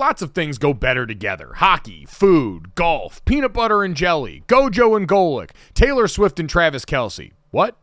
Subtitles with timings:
[0.00, 5.08] Lots of things go better together hockey, food, golf, peanut butter and jelly, Gojo and
[5.08, 7.32] Golic, Taylor Swift and Travis Kelce.
[7.50, 7.76] What?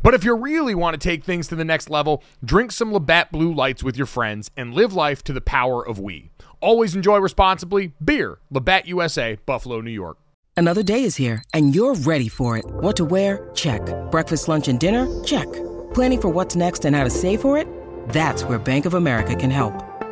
[0.00, 3.32] But if you really want to take things to the next level, drink some Labatt
[3.32, 6.30] Blue Lights with your friends and live life to the power of we.
[6.60, 7.92] Always enjoy responsibly.
[8.04, 10.18] Beer, Labatt USA, Buffalo, New York.
[10.56, 12.66] Another day is here, and you're ready for it.
[12.68, 13.50] What to wear?
[13.54, 13.82] Check.
[14.12, 15.08] Breakfast, lunch, and dinner?
[15.24, 15.50] Check.
[15.92, 17.66] Planning for what's next and how to save for it?
[18.10, 19.87] That's where Bank of America can help.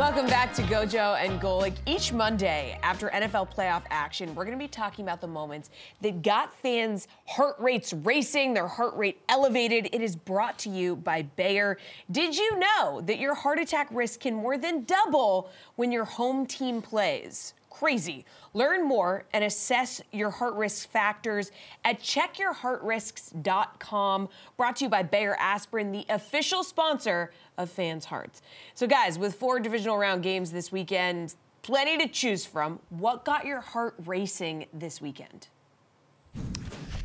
[0.00, 1.74] Welcome back to Gojo and Golic.
[1.84, 5.68] Each Monday after NFL playoff action, we're going to be talking about the moments
[6.00, 9.90] that got fans' heart rates racing, their heart rate elevated.
[9.92, 11.76] It is brought to you by Bayer.
[12.10, 16.46] Did you know that your heart attack risk can more than double when your home
[16.46, 17.52] team plays?
[17.70, 18.26] Crazy.
[18.52, 21.52] Learn more and assess your heart risk factors
[21.84, 24.28] at checkyourheartrisks.com.
[24.56, 28.42] Brought to you by Bayer Aspirin, the official sponsor of fans' hearts.
[28.74, 32.80] So, guys, with four divisional round games this weekend, plenty to choose from.
[32.90, 35.46] What got your heart racing this weekend?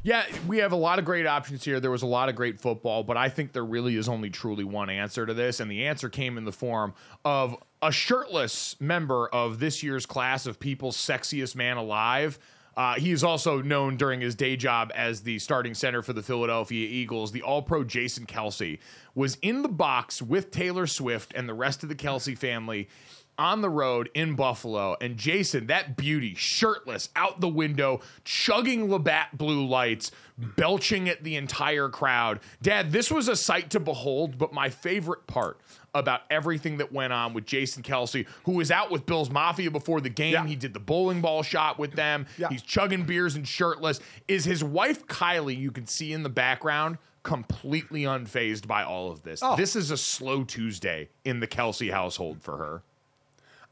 [0.05, 1.79] Yeah, we have a lot of great options here.
[1.79, 4.63] There was a lot of great football, but I think there really is only truly
[4.63, 5.59] one answer to this.
[5.59, 6.93] And the answer came in the form
[7.25, 12.37] of a shirtless member of this year's class of People's Sexiest Man Alive.
[12.77, 16.21] Uh, he is also known during his day job as the starting center for the
[16.21, 17.31] Philadelphia Eagles.
[17.31, 18.77] The All Pro Jason Kelce
[19.15, 22.89] was in the box with Taylor Swift and the rest of the Kelce family
[23.37, 24.95] on the road in Buffalo.
[25.01, 31.35] And Jason, that beauty, shirtless, out the window, chugging Labatt blue lights, belching at the
[31.35, 32.39] entire crowd.
[32.61, 35.59] Dad, this was a sight to behold, but my favorite part
[35.93, 40.01] about everything that went on with Jason Kelce, who was out with Bills Mafia before
[40.01, 40.33] the game.
[40.33, 40.45] Yeah.
[40.45, 42.27] He did the bowling ball shot with them.
[42.37, 42.49] Yeah.
[42.49, 44.01] He's chugging beers and shirtless.
[44.27, 49.23] Is his wife Kylie, you can see in the background, completely unfazed by all of
[49.23, 49.39] this.
[49.41, 49.55] Oh.
[49.55, 52.83] This is a slow Tuesday in the Kelce household for her.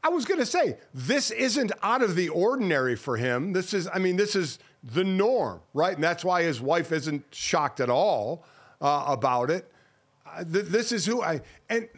[0.04, 3.54] I was going to say, this isn't out of the ordinary for him.
[3.54, 5.94] This is, I mean, this is the norm, right?
[5.94, 8.44] And that's why his wife isn't shocked at all
[8.82, 9.72] uh, about it.
[10.26, 11.88] Uh, th- this is who I, and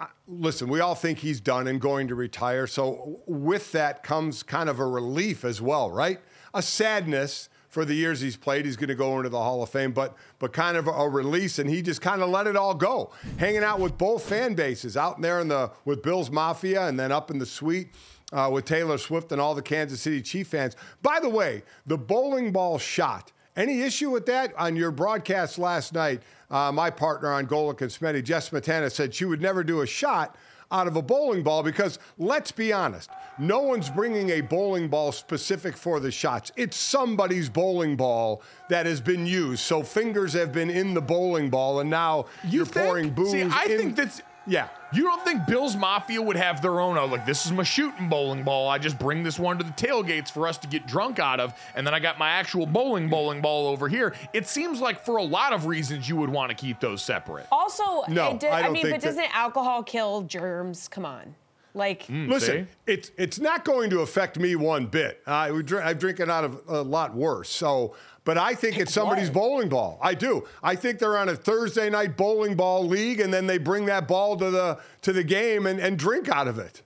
[0.00, 2.66] uh, listen, we all think he's done and going to retire.
[2.66, 6.18] So with that comes kind of a relief as well, right?
[6.54, 8.64] A sadness for the years he's played.
[8.64, 11.58] He's going to go into the Hall of Fame, but but kind of a release,
[11.58, 14.96] and he just kind of let it all go, hanging out with both fan bases,
[14.96, 17.88] out there in the with Bills Mafia, and then up in the suite.
[18.32, 20.74] Uh, with Taylor Swift and all the Kansas City Chief fans.
[21.02, 23.30] By the way, the bowling ball shot.
[23.54, 24.52] Any issue with that?
[24.56, 26.20] On your broadcast last night,
[26.50, 29.86] uh, my partner on Golic and Smetty, Jess Matana, said she would never do a
[29.86, 30.36] shot
[30.74, 35.12] out of a bowling ball because let's be honest, no one's bringing a bowling ball
[35.12, 36.50] specific for the shots.
[36.56, 39.60] It's somebody's bowling ball that has been used.
[39.60, 43.30] So fingers have been in the bowling ball, and now You are pouring booze.
[43.30, 44.20] See, I in- think that's.
[44.48, 44.68] yeah.
[44.94, 46.96] You don't think Bill's Mafia would have their own?
[46.96, 48.68] Oh, like this is my shooting bowling ball.
[48.68, 51.52] I just bring this one to the tailgates for us to get drunk out of,
[51.74, 54.14] and then I got my actual bowling bowling ball over here.
[54.32, 57.46] It seems like for a lot of reasons you would want to keep those separate.
[57.50, 60.88] Also, No, it do- I I, don't mean, think but that- doesn't alcohol kill germs?
[60.88, 61.34] Come on.
[61.76, 62.30] Like, Hmm.
[62.30, 62.72] Listen, see?
[62.92, 65.20] it's it's not going to affect me one bit.
[65.26, 67.50] I would drink, I'm drinking out of a lot worse.
[67.50, 69.98] So, but I think it's somebody's bowling ball.
[70.02, 70.44] I do.
[70.62, 74.08] I think they're on a Thursday night bowling ball league, and then they bring that
[74.08, 76.82] ball to the to the game and, and drink out of it.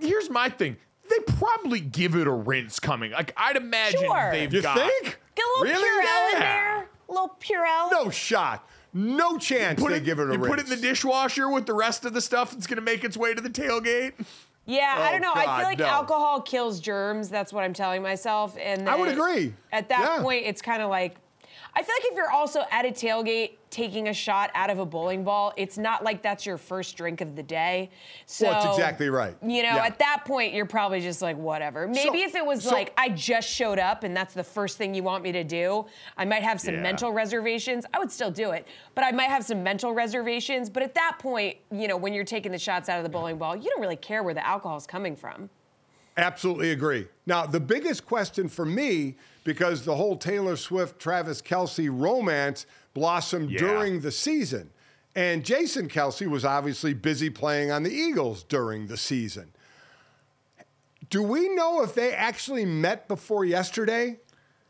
[0.00, 0.76] Here's my thing.
[1.08, 3.10] They probably give it a rinse coming.
[3.12, 4.30] Like I'd imagine Sure.
[4.30, 4.76] they've got.
[4.76, 4.84] Sure.
[4.86, 5.02] You got.
[5.02, 5.18] think?
[5.34, 6.06] get a little Really?
[6.06, 6.76] Purell in there.
[7.08, 7.90] A little Purell.
[7.90, 8.68] No shot.
[8.92, 10.42] No chance Put they it, give it a rinse.
[10.42, 12.82] you put it in the dishwasher with the rest of the stuff that's going to
[12.82, 14.12] make its way to the tailgate.
[14.70, 15.32] Yeah, I Oh, don't know.
[15.34, 15.86] I feel like no.
[15.86, 17.28] alcohol kills germs.
[17.28, 18.56] That's what I'm telling myself.
[18.60, 19.52] And I would agree.
[19.72, 20.22] At that Yeah.
[20.22, 21.16] point, it's kind of like
[21.74, 24.84] I feel like if you're also at a tailgate taking a shot out of a
[24.84, 27.88] bowling ball, it's not like that's your first drink of the day.
[28.26, 29.36] So Well, that's exactly right.
[29.42, 29.84] You know, Yeah.
[29.86, 31.86] at that point, you're probably just like whatever.
[31.86, 34.76] Maybe So- if it was so- like I just showed up and that's the first
[34.76, 35.86] thing you want me to do,
[36.16, 36.80] I might have some Yeah.
[36.80, 37.86] mental reservations.
[37.94, 40.68] I would still do it, but I might have some mental reservations.
[40.68, 43.38] But at that point, you know, when you're taking the shots out of the bowling
[43.38, 45.48] ball, you don't really care where the alcohol is coming from.
[46.20, 47.06] Absolutely agree.
[47.24, 53.50] Now, the biggest question for me, because the whole Taylor Swift Travis Kelce romance blossomed
[53.50, 53.60] Yeah.
[53.60, 54.70] during the season.
[55.16, 59.52] And Jason Kelce was obviously busy playing on the Eagles during the season.
[61.08, 64.20] Do we know if they actually met before yesterday?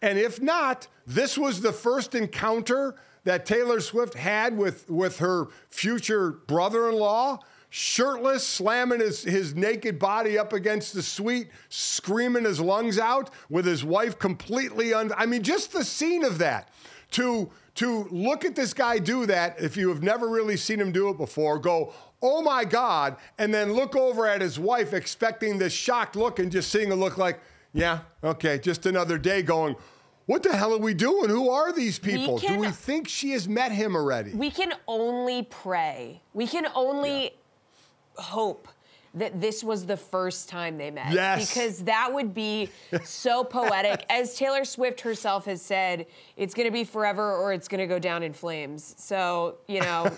[0.01, 2.95] And if not, this was the first encounter
[3.25, 9.55] that Taylor Swift had with, with her future brother in law, shirtless, slamming his, his
[9.55, 15.13] naked body up against the suite, screaming his lungs out, with his wife completely un.
[15.17, 16.69] I mean, just the scene of that.
[17.13, 20.93] To, to look at this guy do that, if you have never really seen him
[20.93, 25.59] do it before, go, oh my God, and then look over at his wife expecting
[25.59, 27.41] this shocked look and just seeing a look like,
[27.73, 29.75] yeah, okay, just another day going,
[30.27, 31.29] what the hell are we doing?
[31.29, 32.39] Who are these people?
[32.39, 34.33] Do can- we think she has met him already?
[34.33, 36.23] We can only pray.
[36.33, 37.33] We can only
[38.21, 38.69] hope
[39.15, 41.13] that this was the first time they met.
[41.13, 41.49] Yes.
[41.49, 42.71] Because that would be
[43.05, 44.05] so poetic.
[44.09, 47.87] As Taylor Swift herself has said, it's going to be forever or it's going to
[47.87, 48.95] go down in flames.
[48.99, 50.11] So, you know,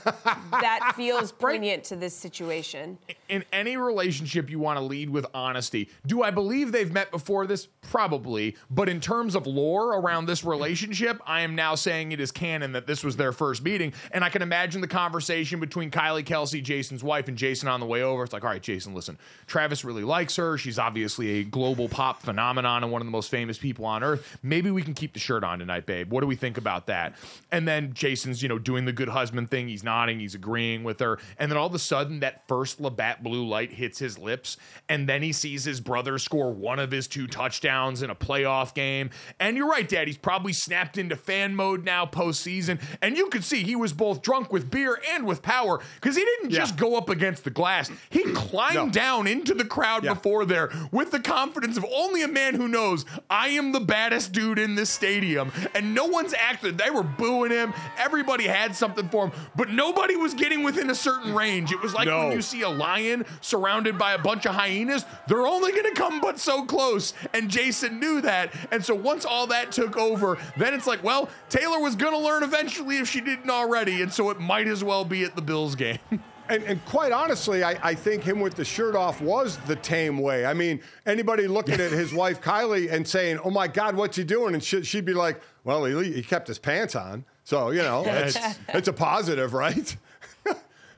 [0.51, 2.99] that feels poignant to this situation.
[3.29, 5.89] in any relationship you want to lead with honesty.
[6.07, 7.69] Do I believe they've met before this?
[7.81, 8.57] Probably.
[8.71, 12.73] But in terms of lore around this relationship, I am now saying it is canon
[12.73, 13.93] that this was their first meeting.
[14.11, 17.87] And I can imagine the conversation between Kylie Kelce, Jason's wife, and Jason on the
[17.87, 18.23] way over.
[18.25, 20.59] It's like, all right, Jason, listen, Travis really likes her.
[20.59, 24.39] She's obviously a global pop phenomenon and one of the most famous people on earth.
[24.43, 26.11] Maybe we can keep the shirt on tonight, babe.
[26.11, 27.15] What do we think about that?
[27.51, 29.69] And then Jason's, you know, doing the good husband thing.
[29.69, 31.19] He's nodding, he's agreeing with her.
[31.39, 34.57] And then all of a sudden, that first Labatt blue light hits his lips.
[34.89, 38.75] And then he sees his brother score one of his two touchdowns in a playoff
[38.75, 39.11] game.
[39.39, 40.07] And you're right, Dad.
[40.07, 42.81] He's probably snapped into fan mode now postseason.
[43.01, 46.25] And you could see he was both drunk with beer and with power because he
[46.25, 47.91] didn't just go up against the glass.
[48.11, 48.89] He climbed No.
[48.89, 50.15] down into the crowd Yeah.
[50.15, 54.33] before there with the confidence of only a man who knows I am the baddest
[54.33, 55.53] dude in this stadium.
[55.75, 56.79] And no one's acted.
[56.79, 57.73] They were booing him.
[57.99, 61.73] Everybody had something for him, but nobody was getting within a certain range.
[61.73, 62.27] It was like No.
[62.29, 66.01] when you see a lion surrounded by a bunch of hyenas, they're only going to
[66.01, 67.15] come but so close.
[67.33, 68.53] And Jason knew that.
[68.71, 72.19] And so once all that took over, then it's like, well, Taylor was going to
[72.19, 74.03] learn eventually if she didn't already.
[74.03, 75.99] And so it might as well be at the Bills game.
[76.49, 80.19] And, and quite honestly, I, I think him with the shirt off was the tame
[80.19, 80.45] way.
[80.45, 84.25] I mean, anybody looking at his wife Kylie and saying, "Oh my God, what's he
[84.25, 87.83] doing?" and she, she'd be like, "Well, he, he kept his pants on." So you
[87.83, 89.97] know, it's, it's a positive, right?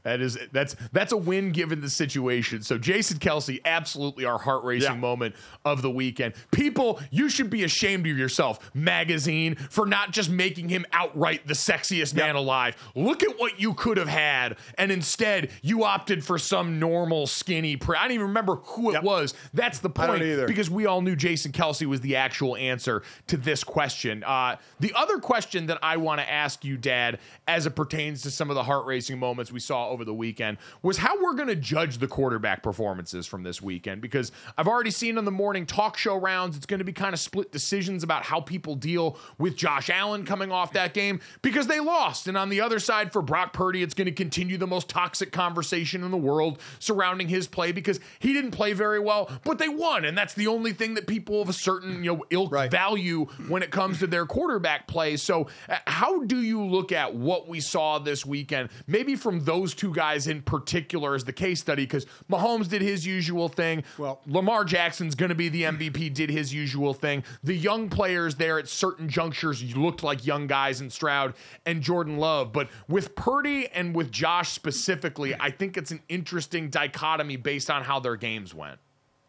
[0.04, 2.62] That is that's that's a win given the situation.
[2.62, 4.98] So Jason Kelce, absolutely our heart racing Yeah.
[4.98, 6.34] moment of the weekend.
[6.50, 11.54] People, you should be ashamed of yourself, magazine, for not just making him outright the
[11.54, 12.76] sexiest man alive.
[12.94, 17.76] Look at what you could have had, and instead you opted for some normal skinny.
[17.76, 19.02] Pre- I don't even remember who it Yep.
[19.04, 19.34] was.
[19.54, 20.46] That's the I don't point either.
[20.46, 24.22] because we all knew Jason Kelce was the actual answer to this question.
[24.22, 28.30] Uh, the other question that I want to ask you, Dad, as it pertains to
[28.30, 31.48] some of the heart racing moments we saw over the weekend, was how we're going
[31.48, 34.02] to judge the quarterback performances from this weekend.
[34.02, 37.14] Because I've already seen on the morning talk show rounds, it's going to be kind
[37.14, 41.66] of split decisions about how people deal with Josh Allen coming off that game because
[41.68, 42.26] they lost.
[42.26, 45.30] And on the other side, for Brock Purdy, it's going to continue the most toxic
[45.32, 49.68] conversation in the world surrounding his play because he didn't play very well, but they
[49.68, 50.04] won.
[50.04, 52.70] And that's the only thing that people of a certain, you know, ilk Right.
[52.70, 55.16] value when it comes to their quarterback play.
[55.16, 59.74] So, uh, how do you look at what we saw this weekend, maybe from those
[59.74, 63.84] two two guys in particular as the case study because Mahomes did his usual thing.
[63.98, 67.22] Well- Lamar Jackson's going to be the MVP, did his usual thing.
[67.42, 71.34] The young players there at certain junctures looked like young guys in Stroud
[71.66, 72.50] and Jordan Love.
[72.50, 77.84] But with Purdy and with Josh specifically, I think it's an interesting dichotomy based on
[77.84, 78.78] how their games went.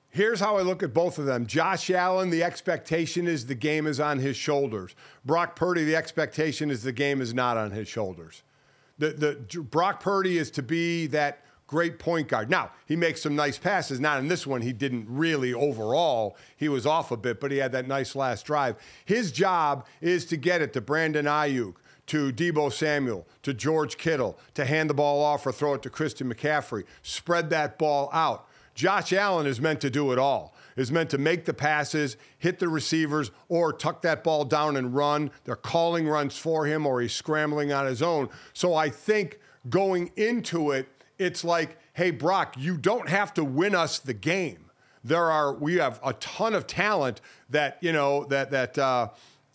[0.10, 1.46] Here's how I look at both of them.
[1.46, 4.96] Josh Allen, the expectation is the game is on his shoulders.
[5.26, 8.42] Brock Purdy, the expectation is the game is not on his shoulders.
[8.98, 12.50] The, the Brock Purdy is to be that great point guard.
[12.50, 14.00] Now, he makes some nice passes.
[14.00, 16.38] Not in this one, he didn't really overall.
[16.56, 18.76] He was off a bit, but he had that nice last drive.
[19.04, 21.76] His job is to get it to Brandon Aiyuk,
[22.08, 25.90] to Deebo Samuel, to George Kittle, to hand the ball off or throw it to
[25.90, 26.84] Christian McCaffrey.
[27.02, 28.48] Spread that ball out.
[28.76, 30.54] Josh Allen is meant to do it all.
[30.76, 34.94] Is meant to make the passes, hit the receivers, or tuck that ball down and
[34.94, 35.32] run.
[35.46, 38.28] They're calling runs for him, or he's scrambling on his own.
[38.52, 39.40] So I think
[39.70, 44.66] going into it, it's like, hey, Brock, you don't have to win us the game.
[45.04, 49.10] There are we have a ton of talent that you know that that uh,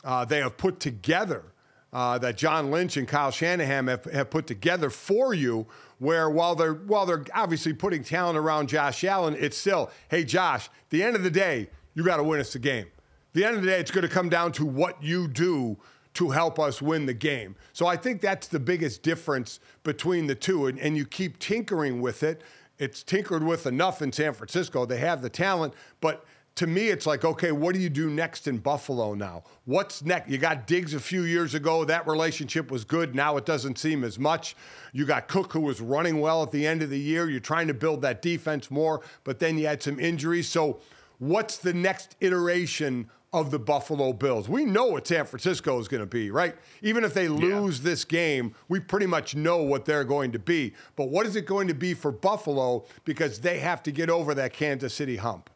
[0.04, 1.44] uh, they have put together.
[1.92, 5.66] Uh, that John Lynch and Kyle Shanahan have, have put together for you
[6.00, 10.68] where while they're while they're obviously putting talent around Josh Allen, it's still, hey Josh,
[10.88, 12.86] the end of the day, you got to win us the game.
[13.32, 15.76] The end of the day, it's going to come down to what you do
[16.14, 17.54] to help us win the game.
[17.72, 22.00] So I think that's the biggest difference between the two, and, and you keep tinkering
[22.00, 22.42] with it.
[22.78, 24.86] It's tinkered with enough in San Francisco.
[24.86, 26.24] They have the talent, but
[26.60, 29.44] to me, it's like, okay, what do you do next in Buffalo now?
[29.64, 30.28] What's next?
[30.28, 31.86] You got Diggs a few years ago.
[31.86, 33.14] That relationship was good.
[33.14, 34.54] Now it doesn't seem as much.
[34.92, 37.30] You got Cook, who was running well at the end of the year.
[37.30, 40.48] You're trying to build that defense more, but then you had some injuries.
[40.50, 40.80] So,
[41.18, 44.46] what's the next iteration of the Buffalo Bills?
[44.46, 46.54] We know what San Francisco is going to be, right?
[46.82, 50.74] Even if they lose this game, we pretty much know what they're going to be.
[50.94, 54.34] But what is it going to be for Buffalo because they have to get over
[54.34, 55.48] that Kansas City hump?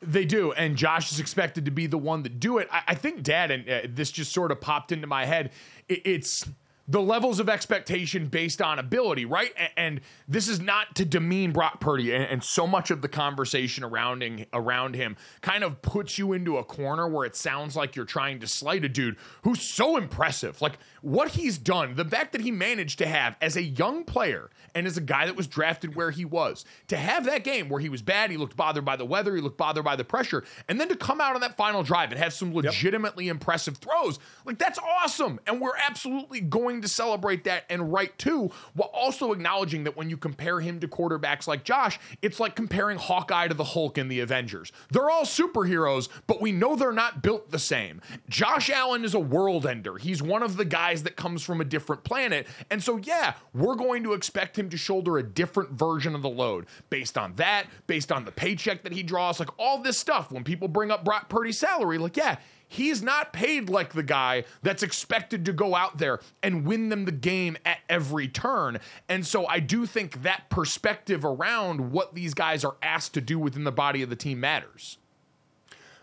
[0.00, 2.68] They do, and Josh is expected to be the one to do it.
[2.70, 5.50] I, I think, Dad, and uh, this just sort of popped into my head.
[5.88, 6.46] It, it's
[6.88, 9.52] the levels of expectation based on ability, right?
[9.56, 13.08] And, and this is not to demean Brock Purdy, and, and, so much of the
[13.08, 17.76] conversation around him, around him kind of puts you into a corner where it sounds
[17.76, 20.62] like you're trying to slight a dude who's so impressive.
[20.62, 24.48] Like what he's done, the fact that he managed to have as a young player
[24.74, 27.80] and as a guy that was drafted where he was, to have that game where
[27.80, 30.44] he was bad, he looked bothered by the weather, he looked bothered by the pressure,
[30.68, 33.32] and then to come out on that final drive and have some legitimately yep.
[33.32, 35.38] impressive throws, like that's awesome.
[35.46, 40.10] And we're absolutely going to celebrate that and right too, while also acknowledging that when
[40.10, 44.08] you compare him to quarterbacks like Josh, it's like comparing Hawkeye to the Hulk in
[44.08, 44.72] the Avengers.
[44.90, 48.00] They're all superheroes, but we know they're not built the same.
[48.28, 49.98] Josh Allen is a world ender.
[49.98, 52.46] He's one of the guys that comes from a different planet.
[52.70, 56.28] And so, yeah, we're going to expect him to shoulder a different version of the
[56.28, 60.30] load based on that, based on the paycheck that he draws, like all this stuff.
[60.30, 62.36] When people bring up Brock Purdy's salary, like, yeah,
[62.68, 67.06] he's not paid like the guy that's expected to go out there and win them
[67.06, 68.78] the game at every turn.
[69.08, 73.38] And so I do think that perspective around what these guys are asked to do
[73.38, 74.98] within the body of the team matters.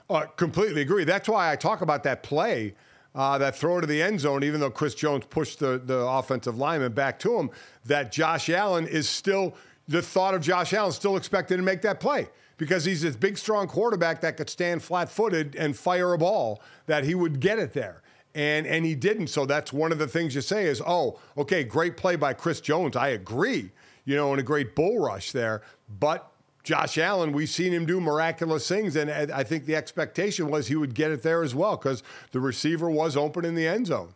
[0.10, 1.04] Uh, completely agree.
[1.04, 2.76] That's why I talk about that play,
[3.16, 6.58] uh, that throw to the end zone, even though Chris Jones pushed the, the offensive
[6.58, 7.50] lineman back to him,
[7.86, 9.56] that Josh Allen is still,
[9.88, 13.38] the thought of Josh Allen still expected to make that play because he's this big,
[13.38, 17.60] strong quarterback that could stand flat footed and fire a ball, that he would get
[17.60, 18.02] it there.
[18.34, 19.28] And, and he didn't.
[19.28, 22.60] So that's one of the things you say is, oh, okay, great play by Chris
[22.60, 22.96] Jones.
[22.96, 23.72] I agree,
[24.04, 25.62] you know, and a great bull rush there.
[26.00, 26.30] But
[26.66, 30.76] Josh Allen, we've seen him do miraculous things, and I think the expectation was he
[30.76, 34.16] would get it there as well because the receiver was open in the end zone.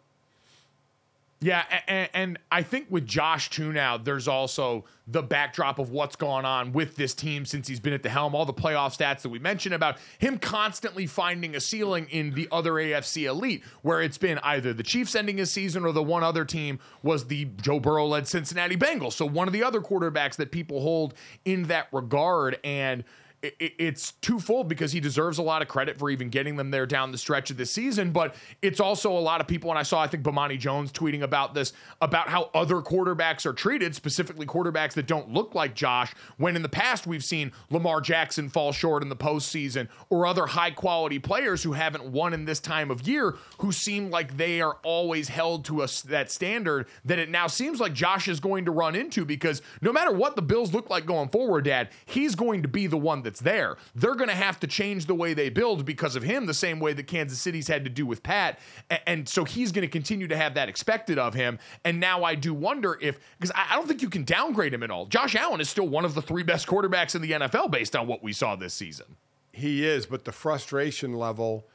[1.41, 6.17] Yeah, and, and, I think with Josh too now, there's also the backdrop of what's
[6.17, 8.35] gone on with this team since he's been at the helm.
[8.35, 12.49] All the playoff stats that we mentioned about him constantly finding a ceiling in the
[12.51, 16.23] other AFC elite, where it's been either the Chiefs ending his season or the one
[16.23, 19.13] other team was the Joe Burrow led Cincinnati Bengals.
[19.13, 21.13] So one of the other quarterbacks that people hold
[21.45, 22.59] in that regard.
[22.65, 23.05] And
[23.41, 27.11] it's twofold because he deserves a lot of credit for even getting them there down
[27.11, 28.11] the stretch of the season.
[28.11, 31.21] But it's also a lot of people, and I saw, I think, Bomani Jones tweeting
[31.21, 36.13] about this, about how other quarterbacks are treated, specifically quarterbacks that don't look like Josh,
[36.37, 40.45] when in the past we've seen Lamar Jackson fall short in the postseason or other
[40.45, 44.61] high quality players who haven't won in this time of year who seem like they
[44.61, 48.65] are always held to a, that standard that it now seems like Josh is going
[48.65, 52.35] to run into because no matter what the Bills look like going forward, Dad, he's
[52.35, 53.77] going to be the one that that's there.
[53.93, 56.79] They're going to have to change the way they build because of him, the same
[56.79, 58.57] way that Kansas City's had to do with Pat.
[59.05, 61.59] And, so he's going to continue to have that expected of him.
[61.85, 64.89] And now I do wonder if, because I don't think you can downgrade him at
[64.89, 65.05] all.
[65.05, 68.07] Josh Allen is still one of the three best quarterbacks in the NFL based on
[68.07, 69.17] what we saw this season.
[69.51, 71.67] He is, but the frustration level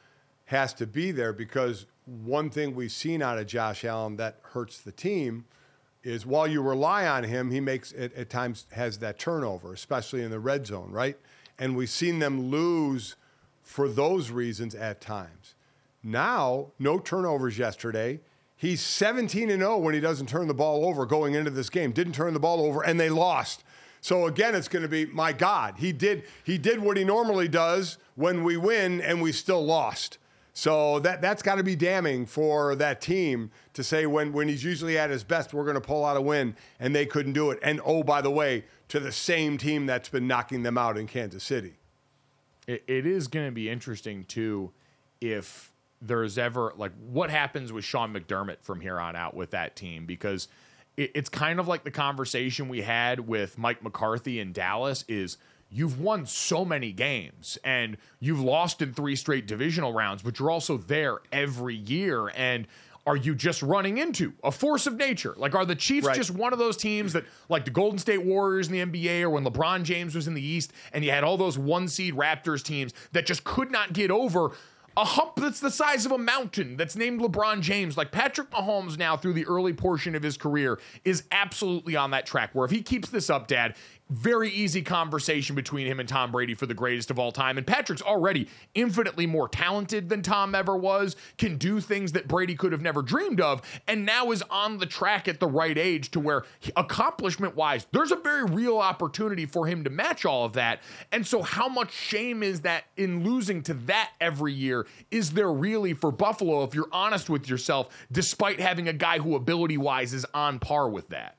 [0.45, 4.79] has to be there because one thing we've seen out of Josh Allen that hurts
[4.79, 5.45] the team
[6.05, 10.21] is while you rely on him, he makes it at times has that turnover, especially
[10.21, 11.17] in the red zone, right?
[11.57, 13.15] And we've seen them lose
[13.63, 15.55] for those reasons at times.
[16.03, 18.19] Now, no turnovers yesterday.
[18.55, 21.91] He's 17 and 0 when he doesn't turn the ball over going into this game.
[21.91, 23.63] Didn't turn the ball over and they lost.
[24.01, 25.75] So again, it's going to be my God.
[25.77, 30.19] He did he did what he normally does when we win and we still lost.
[30.53, 34.63] So that that's got to be damning for that team to say when when he's
[34.63, 37.51] usually at his best, we're going to pull out a win, and they couldn't do
[37.51, 37.59] it.
[37.61, 41.07] And oh, by the way, to the same team that's been knocking them out in
[41.07, 41.73] Kansas City.
[42.67, 44.71] it, it is going to be interesting too
[45.21, 49.75] if there's ever like what happens with Sean McDermott from here on out with that
[49.75, 50.47] team because
[50.97, 55.37] it, it's kind of like the conversation we had with Mike McCarthy in Dallas is
[55.69, 60.51] you've won so many games and you've lost in three straight divisional rounds, but you're
[60.51, 62.27] also there every year.
[62.35, 62.67] And
[63.05, 65.35] are you just running into a force of nature?
[65.37, 66.15] Like, are the Chiefs right.
[66.15, 69.29] just one of those teams that, like the Golden State Warriors in the NBA, or
[69.29, 72.63] when LeBron James was in the East, and you had all those one seed Raptors
[72.63, 74.51] teams that just could not get over
[74.97, 77.97] a hump that's the size of a mountain that's named LeBron James.
[77.97, 82.25] Like Patrick Mahomes now through the early portion of his career is absolutely on that
[82.25, 83.75] track where if he keeps this up, Dad,
[84.09, 87.57] very easy conversation between him and Tom Brady for the greatest of all time.
[87.57, 92.55] And Patrick's already infinitely more talented than Tom ever was, can do things that Brady
[92.55, 96.11] could have never dreamed of, and now is on the track at the right age
[96.11, 96.43] to where,
[96.75, 100.81] accomplishment wise, there's a very real opportunity for him to match all of that.
[101.11, 104.85] And so, how much shame is that in losing to that every year?
[105.09, 109.35] Is there really for Buffalo, if you're honest with yourself, despite having a guy who
[109.35, 111.37] ability wise is on par with that?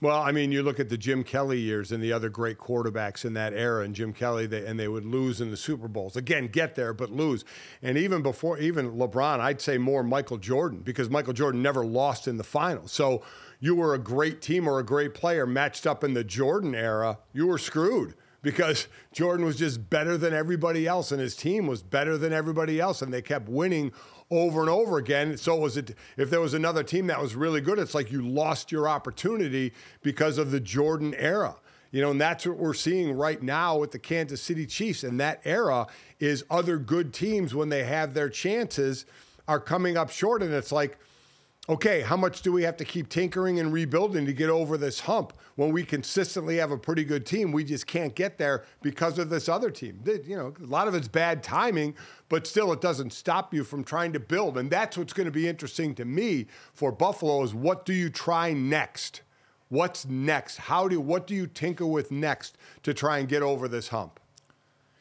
[0.00, 3.24] Well, I mean, you look at the Jim Kelly years and the other great quarterbacks
[3.24, 6.16] in that era, and Jim Kelly, they, and they would lose in the Super Bowls.
[6.16, 7.44] Again, get there, but lose.
[7.82, 12.28] And even before, even LeBron, I'd say more Michael Jordan, because Michael Jordan never lost
[12.28, 12.92] in the finals.
[12.92, 13.22] So
[13.58, 17.18] you were a great team or a great player matched up in the Jordan era,
[17.32, 21.82] you were screwed because Jordan was just better than everybody else, and his team was
[21.82, 23.92] better than everybody else, and they kept winning
[24.30, 25.36] over and over again.
[25.36, 28.22] So was it if there was another team that was really good, it's like you
[28.22, 31.56] lost your opportunity because of the Jordan era.
[31.90, 35.04] You know, and that's what we're seeing right now with the Kansas City Chiefs.
[35.04, 35.86] And that era
[36.20, 39.06] is other good teams when they have their chances
[39.46, 40.42] are coming up short.
[40.42, 40.98] And it's like,
[41.68, 45.00] okay, how much do we have to keep tinkering and rebuilding to get over this
[45.00, 47.52] hump when we consistently have a pretty good team?
[47.52, 50.00] We just can't get there because of this other team.
[50.06, 51.94] You know, a lot of it's bad timing,
[52.28, 54.56] but still, it doesn't stop you from trying to build.
[54.56, 58.08] And that's what's going to be interesting to me for Buffalo is what do you
[58.08, 59.20] try next?
[59.68, 60.56] What's next?
[60.56, 64.18] How do what do you tinker with next to try and get over this hump?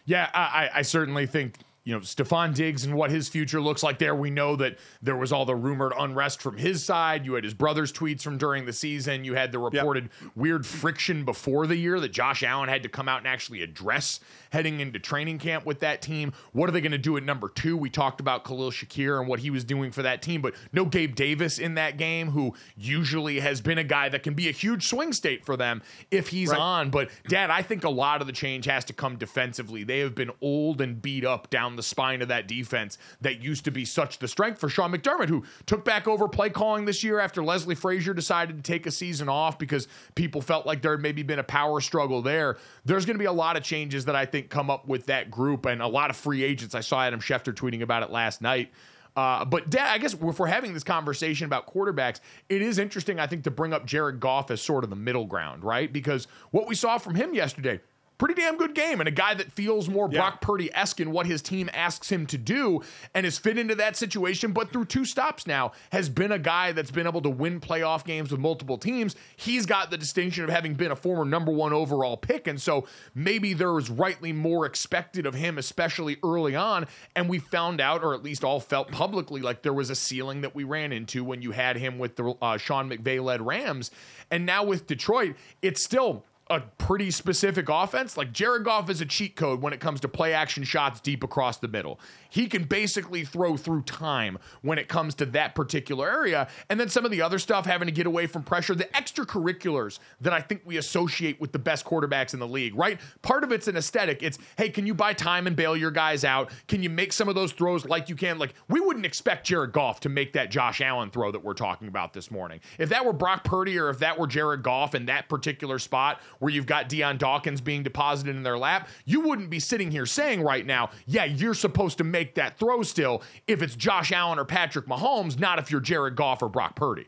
[0.05, 1.55] Yeah, I, I certainly think
[1.87, 4.13] you know, Stefon Diggs and what his future looks like there.
[4.13, 7.25] We know that there was all the rumored unrest from his side.
[7.25, 9.23] You had his brother's tweets from during the season.
[9.23, 10.31] You had the reported yep.
[10.35, 14.19] weird friction before the year that Josh Allen had to come out and actually address
[14.51, 16.33] heading into training camp with that team.
[16.51, 17.77] What are they going to do at number two?
[17.77, 20.83] We talked about Khalil Shakir and what he was doing for that team, but no
[20.83, 24.51] Gabe Davis in that game, who usually has been a guy that can be a
[24.51, 26.59] huge swing state for them if he's right.
[26.59, 26.89] on.
[26.89, 29.85] But, Dad, I think a lot of the change has to come defensively.
[29.85, 33.63] They have been old and beat up down the spine of that defense that used
[33.65, 37.03] to be such the strength for Sean McDermott, who took back over play calling this
[37.03, 40.91] year after Leslie Frazier decided to take a season off because people felt like there
[40.91, 42.57] had maybe been a power struggle there.
[42.83, 45.31] There's going to be a lot of changes that I think come up with that
[45.31, 46.75] group and a lot of free agents.
[46.75, 48.71] I saw Adam Schefter tweeting about it last night.
[49.17, 53.25] Uh, but I guess if we're having this conversation about quarterbacks, it is interesting, I
[53.25, 55.91] think, to bring up Jared Goff as sort of the middle ground, right?
[55.91, 57.79] Because what we saw from him yesterday,
[58.17, 60.19] pretty damn good game and a guy that feels more yeah.
[60.19, 62.81] Brock Purdy esque in what his team asks him to do
[63.13, 64.51] and has fit into that situation.
[64.51, 68.03] But through two stops now, has been a guy that's been able to win playoff
[68.03, 69.15] games with multiple teams.
[69.35, 72.47] He's got the distinction of having been a former number one overall pick.
[72.47, 76.87] And so maybe there was rightly more expected of him, especially early on.
[77.15, 80.41] And we found out, or at least all felt publicly, like there was a ceiling
[80.41, 83.91] that we ran into when you had him with the uh, Sean McVay led Rams.
[84.31, 88.17] And now with Detroit, it's still a pretty specific offense.
[88.17, 91.23] Like Jared Goff is a cheat code when it comes to play action shots deep
[91.23, 91.99] across the middle.
[92.29, 96.47] He can basically throw through time when it comes to that particular area.
[96.69, 99.99] And then some of the other stuff, having to get away from pressure, the extracurriculars
[100.21, 102.99] that I think we associate with the best quarterbacks in the league, right?
[103.21, 104.23] Part of it's an aesthetic.
[104.23, 106.51] It's, hey, can you buy time and bail your guys out?
[106.67, 108.37] Can you make some of those throws like you can?
[108.37, 111.87] Like, we wouldn't expect Jared Goff to make that Josh Allen throw that we're talking
[111.87, 112.59] about this morning.
[112.77, 116.21] If that were Brock Purdy or if that were Jared Goff in that particular spot
[116.39, 120.05] where you've got Dion Dawkins being deposited in their lap, you wouldn't be sitting here
[120.05, 124.39] saying right now, yeah, you're supposed to make that throw still if it's Josh Allen
[124.39, 127.07] or Patrick Mahomes, not if you're Jared Goff or Brock Purdy.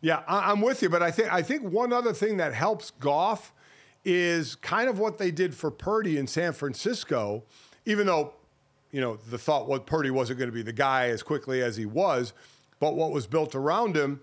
[0.00, 2.90] Yeah, I- am with you, but I think I think one other thing that helps
[2.90, 3.52] Goff
[4.04, 7.44] is kind of what they did for Purdy in San Francisco,
[7.86, 8.34] even though
[8.90, 11.76] you know the thought was Purdy wasn't going to be the guy as quickly as
[11.76, 12.32] he was,
[12.80, 14.20] but what was built around him.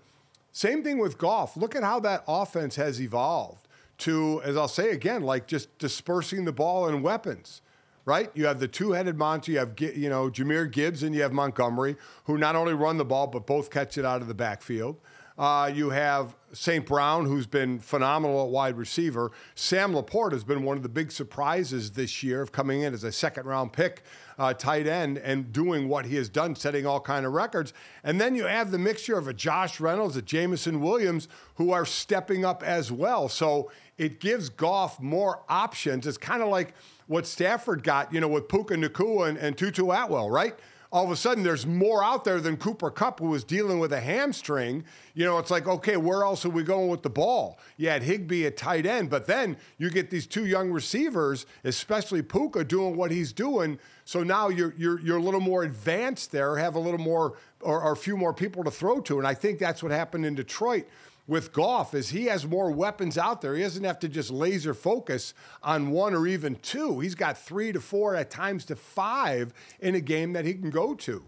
[0.52, 1.56] Same thing with Goff.
[1.56, 3.66] Look at how that offense has evolved
[4.00, 7.62] to, as I'll say again, like just dispersing the ball and weapons.
[8.06, 9.52] Right, you have the two-headed monster.
[9.52, 13.04] You have you know Jahmyr Gibbs and you have Montgomery, who not only run the
[13.04, 14.96] ball but both catch it out of the backfield.
[15.40, 16.84] Uh, you have St.
[16.84, 19.32] Brown, who's been phenomenal at wide receiver.
[19.54, 23.04] Sam LaPorta has been one of the big surprises this year of coming in as
[23.04, 24.02] a second round pick,
[24.38, 27.72] uh, tight end, and doing what he has done, setting all kind of records.
[28.04, 31.86] And then you have the mixture of a Josh Reynolds, a Jameson Williams, who are
[31.86, 33.30] stepping up as well.
[33.30, 36.06] So it gives Goff more options.
[36.06, 36.74] It's kind of like
[37.06, 40.54] what Stafford got, you know, with Puka Nacua and, and Tutu Atwell, right?
[40.92, 43.92] all of a sudden there's more out there than Cooper Kupp, who was dealing with
[43.92, 44.84] a hamstring.
[45.14, 47.58] You know, it's like, okay, where else are we going with the ball?
[47.76, 52.22] You had Higbee at tight end, but then you get these two young receivers, especially
[52.22, 53.78] Puka, doing what he's doing.
[54.04, 57.82] So now you're you're you're a little more advanced there, have a little more or,
[57.82, 59.18] or a few more people to throw to.
[59.18, 60.88] And I think that's what happened in Detroit
[61.30, 63.54] with Goff is he has more weapons out there.
[63.54, 66.98] He doesn't have to just laser focus on one or even two.
[66.98, 70.70] He's got three to four, at times to five in a game that he can
[70.70, 71.24] go to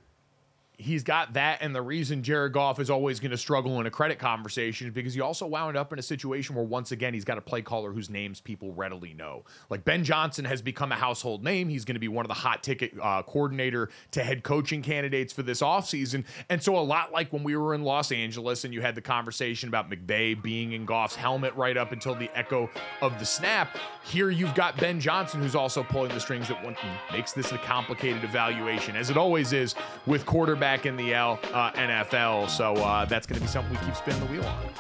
[0.83, 3.91] he's got that, and the reason Jared Goff is always going to struggle in a
[3.91, 7.25] credit conversation is because he also wound up in a situation where once again he's
[7.25, 9.45] got a play caller whose names people readily know.
[9.71, 11.69] Like Ben Johnson has become a household name.
[11.69, 15.33] He's going to be one of the hot ticket uh, coordinator to head coaching candidates
[15.33, 16.25] for this offseason.
[16.49, 19.01] And so a lot like when we were in Los Angeles and you had the
[19.01, 22.69] conversation about McVay being in Goff's helmet right up until the echo
[23.01, 26.77] of the snap, here you've got Ben Johnson who's also pulling the strings that
[27.13, 29.75] makes this a complicated evaluation, as it always is
[30.07, 32.49] with quarterback back in the L, uh, NFL.
[32.49, 34.71] So uh, that's going to be something we keep spinning the wheel on.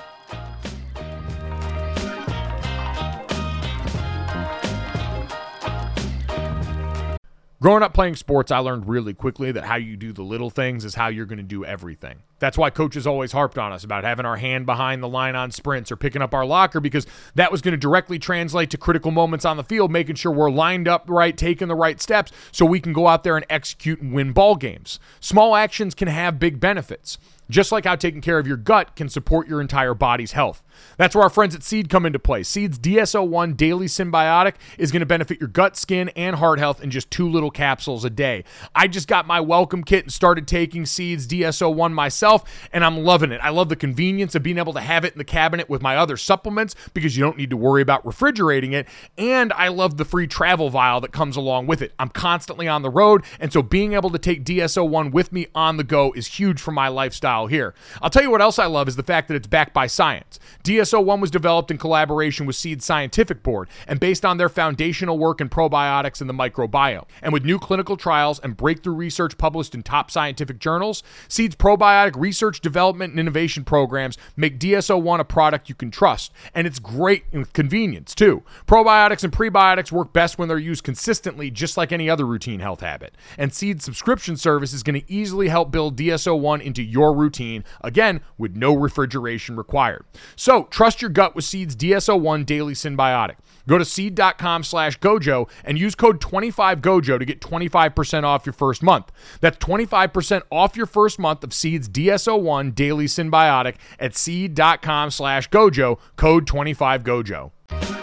[7.60, 10.86] Growing up playing sports, I learned really quickly that how you do the little things
[10.86, 12.22] is how you're going to do everything.
[12.42, 15.52] That's why coaches always harped on us about having our hand behind the line on
[15.52, 19.12] sprints or picking up our locker because that was going to directly translate to critical
[19.12, 22.66] moments on the field, making sure we're lined up right, taking the right steps so
[22.66, 24.98] we can go out there and execute and win ball games.
[25.20, 27.16] Small actions can have big benefits
[27.52, 30.62] just like how taking care of your gut can support your entire body's health.
[30.96, 32.42] That's where our friends at Seed come into play.
[32.42, 36.90] Seed's DS-01 Daily Synbiotic is going to benefit your gut, skin, and heart health in
[36.90, 38.44] just two little capsules a day.
[38.74, 42.31] I just got my welcome kit and started taking Seed's DS-01 myself,
[42.72, 43.40] and I'm loving it.
[43.42, 45.96] I love the convenience of being able to have it in the cabinet with my
[45.96, 48.86] other supplements because you don't need to worry about refrigerating it,
[49.18, 51.92] and I love the free travel vial that comes along with it.
[51.98, 55.76] I'm constantly on the road, and so being able to take DS-01 with me on
[55.76, 57.74] the go is huge for my lifestyle here.
[58.00, 60.38] I'll tell you what else I love is the fact that it's backed by science.
[60.62, 65.40] DS-01 was developed in collaboration with Seed Scientific Board and based on their foundational work
[65.40, 67.06] in probiotics and the microbiome.
[67.20, 72.16] And with new clinical trials and breakthrough research published in top scientific journals, Seed's probiotic
[72.22, 76.32] research, development, and innovation programs make DS-01 a product you can trust.
[76.54, 78.44] And it's great with convenience, too.
[78.66, 82.80] Probiotics and prebiotics work best when they're used consistently, just like any other routine health
[82.80, 83.16] habit.
[83.36, 88.20] And Seed's subscription service is going to easily help build DS-01 into your routine, again,
[88.38, 90.04] with no refrigeration required.
[90.36, 93.36] So, trust your gut with Seed's DS-01 Daily Synbiotic.
[93.68, 98.82] Go to seed.com slash gojo and use code 25gojo to get 25% off your first
[98.82, 99.12] month.
[99.40, 105.98] That's 25% off your first month of Seed's DS-01 Daily Synbiotic at seed.com slash gojo,
[106.16, 108.01] code 25gojo.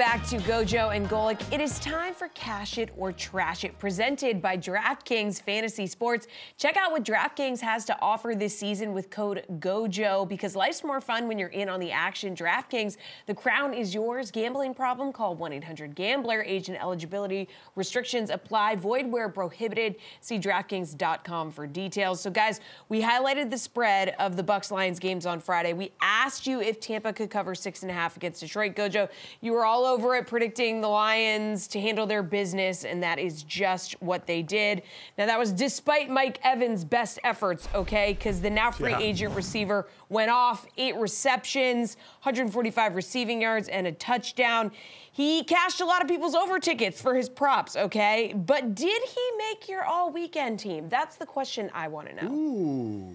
[0.00, 1.42] Back to Gojo and Golic.
[1.52, 6.26] It is time for Cash It or Trash It, presented by DraftKings Fantasy Sports.
[6.56, 11.02] Check out what DraftKings has to offer this season with code GOJO because life's more
[11.02, 12.34] fun when you're in on the action.
[12.34, 14.30] DraftKings, the crown is yours.
[14.30, 15.12] Gambling problem?
[15.12, 16.42] Call 1 800 Gambler.
[16.44, 18.76] Agent eligibility restrictions apply.
[18.76, 19.96] Void where prohibited.
[20.22, 22.22] See DraftKings.com for details.
[22.22, 25.74] So, guys, we highlighted the spread of the Bucs Lions games on Friday.
[25.74, 28.74] We asked you if Tampa could cover six and a half against Detroit.
[28.74, 29.06] Gojo,
[29.42, 33.42] you were all over it predicting the Lions to handle their business, and that is
[33.42, 34.82] just what they did.
[35.18, 38.12] Now, that was despite Mike Evans' best efforts, okay?
[38.14, 39.00] Because the now free Yeah.
[39.00, 44.70] agent receiver went off eight receptions, 145 receiving yards, and a touchdown.
[45.12, 48.32] He cashed a lot of people's over tickets for his props, okay?
[48.34, 50.88] But did he make your all weekend team?
[50.88, 53.12] That's the question I want to know.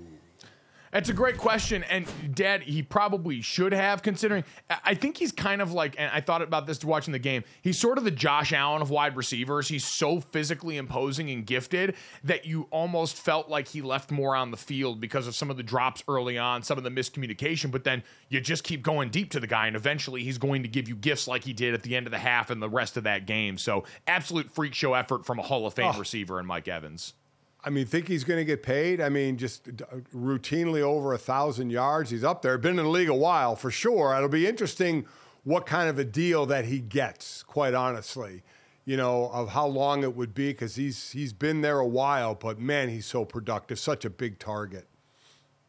[0.96, 4.46] It's a great question, and Dad, he probably should have, considering.
[4.70, 7.44] I- I think he's kind of like, and I thought about this watching the game.
[7.62, 9.68] He's sort of the Josh Allen of wide receivers.
[9.68, 14.52] He's so physically imposing and gifted that you almost felt like he left more on
[14.52, 17.72] the field because of some of the drops early on, some of the miscommunication.
[17.72, 20.70] But then you just keep going deep to the guy, and eventually he's going to
[20.70, 22.96] give you gifts like he did at the end of the half and the rest
[22.96, 23.58] of that game.
[23.58, 26.00] So, absolute freak show effort from a Hall of Fame Oh.
[26.00, 27.14] receiver and Mike Evans.
[27.66, 29.02] I mean, think he's going to get paid?
[29.02, 32.12] I mean, just uh, routinely over a thousand yards.
[32.12, 32.58] He's up there.
[32.60, 34.16] Been in the league a while for sure.
[34.16, 35.06] It'll be interesting
[35.44, 37.42] what kind of a deal that he gets.
[37.42, 38.44] Quite honestly,
[38.86, 42.36] you know, of how long it would be because he's he's been there a while.
[42.36, 43.80] But man, he's so productive.
[43.80, 44.88] Such a big target.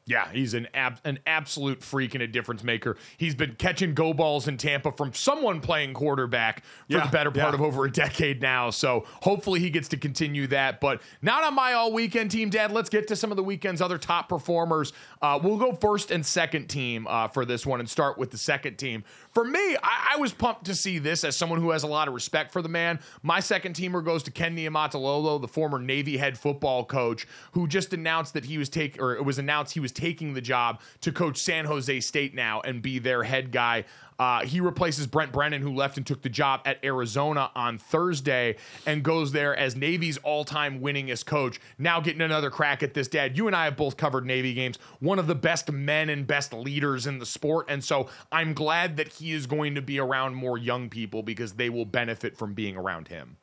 [0.09, 2.97] Yeah, he's an ab- an absolute freak and a difference maker.
[3.17, 7.33] He's been catching go balls in Tampa from someone playing quarterback for Yeah, the better
[7.33, 7.55] part yeah.
[7.55, 8.71] of over a decade now.
[8.71, 10.81] So hopefully he gets to continue that.
[10.81, 12.71] But not on my all weekend team, Dad.
[12.71, 14.93] Let's get to some of the weekend's other top performers.
[15.21, 18.39] Uh, we'll go first and second team uh, for this one and start with the
[18.39, 19.03] second team.
[19.35, 22.07] For me, I-, I was pumped to see this as someone who has a lot
[22.07, 23.01] of respect for the man.
[23.25, 27.93] My second teamer goes to Ken Niumatalolo, the former Navy head football coach, who just
[27.93, 31.11] announced that he was take or it was announced he was taking the job to
[31.11, 33.85] coach San Jose State now and be their head guy.
[34.19, 38.57] Uh, he replaces Brent Brennan, who left and took the job at Arizona on Thursday
[38.87, 41.61] and goes there as Navy's all time winningest coach.
[41.79, 43.37] Now getting another crack at this, Dad.
[43.37, 46.55] You and I have both covered Navy games, one of the best men and best
[46.55, 47.67] leaders in the sport.
[47.69, 51.53] And so I'm glad that he is going to be around more young people because
[51.55, 53.37] they will benefit from being around him.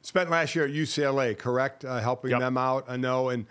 [0.00, 1.84] Spent last year at UCLA, correct?
[1.84, 2.40] Uh, helping Yep.
[2.40, 3.28] them out, I know.
[3.28, 3.44] And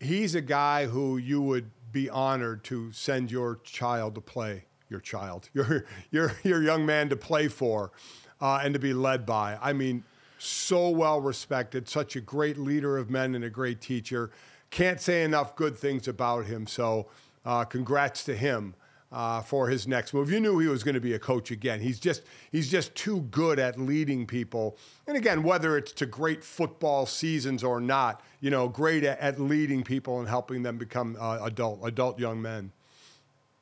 [0.00, 5.00] he's a guy who you would be honored to send your child to play, your
[5.00, 7.92] child, your your your young man to play for,
[8.40, 9.58] uh, and to be led by.
[9.60, 10.04] I mean,
[10.38, 14.30] so well respected, such a great leader of men and a great teacher.
[14.70, 16.66] Can't say enough good things about him.
[16.66, 17.08] So,
[17.44, 18.74] uh, congrats to him
[19.10, 20.30] uh, for his next move.
[20.30, 21.80] You knew he was going to be a coach again.
[21.80, 24.76] He's just he's just too good at leading people.
[25.06, 29.40] And again, whether it's to great football seasons or not, you know, great at, at
[29.40, 32.72] leading people and helping them become uh, adult adult young men.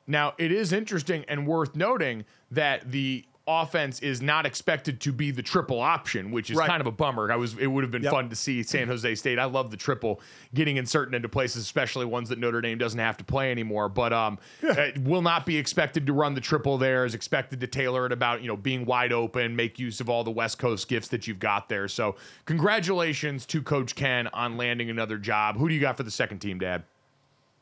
[0.05, 5.31] Now, it is interesting and worth noting that the offense is not expected to be
[5.31, 6.67] the triple option, which is Right.
[6.67, 7.31] kind of a bummer.
[7.31, 8.11] I was it would have been Yep.
[8.11, 9.39] fun to see San Jose State.
[9.39, 10.19] I love the triple
[10.53, 13.87] getting inserted into places, especially ones that Notre Dame doesn't have to play anymore.
[13.89, 17.05] But um, it will not be expected to run the triple there.
[17.05, 20.23] Is expected to tailor it about you know being wide open, make use of all
[20.23, 21.87] the West Coast gifts that you've got there.
[21.87, 25.57] So congratulations to Coach Ken on landing another job.
[25.57, 26.83] Who do you got for the second team, Dad?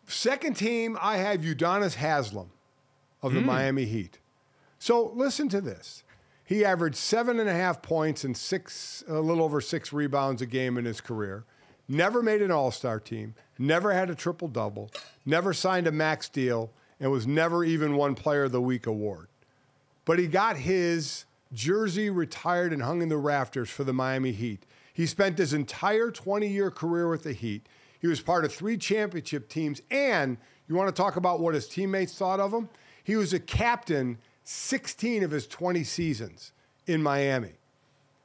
[0.08, 2.50] Second team, I have Udonis Haslem
[3.22, 4.20] of the Miami Heat.
[4.86, 6.04] So listen to this.
[6.44, 10.46] He averaged seven and a half points and six, a little over six rebounds a
[10.46, 11.44] game in his career.
[11.88, 14.92] Never made an all star team, never had a triple double,
[15.26, 16.70] never signed a max deal,
[17.00, 19.28] and was never even one Player of the Week award.
[20.06, 24.68] But he got his jersey retired and hung in the rafters for the Miami Heat.
[24.94, 27.66] He spent his entire 20 year career with the Heat.
[28.00, 29.82] He was part of three championship teams.
[29.90, 32.70] And you want to talk about what his teammates thought of him?
[33.04, 36.54] He was a captain 16 of his 20 seasons
[36.88, 37.54] in Miami.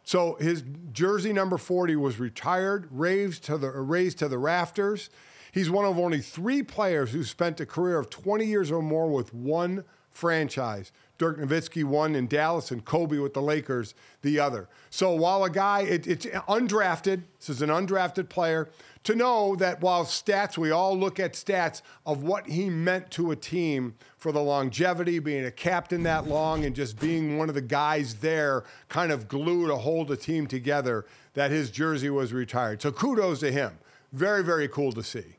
[0.05, 5.11] So his jersey number 40 was retired, raised to the raised to the rafters.
[5.53, 9.11] He's one of only three players who spent a career of 20 years or more
[9.11, 9.85] with one
[10.21, 10.93] franchise.
[11.17, 14.69] Dirk Nowitzki one in Dallas and Kobe with the Lakers the other.
[14.89, 18.71] So while a guy, it, it's undrafted, this is an undrafted player,
[19.05, 23.33] to know that while stats, we all look at stats of what he meant to
[23.33, 27.55] a team for the longevity, being a captain that long, and just being one of
[27.55, 31.05] the guys there, kind of glue to hold a team together,
[31.35, 32.81] that his jersey was retired.
[32.81, 33.79] So kudos to him.
[34.13, 35.37] Very, very cool to see.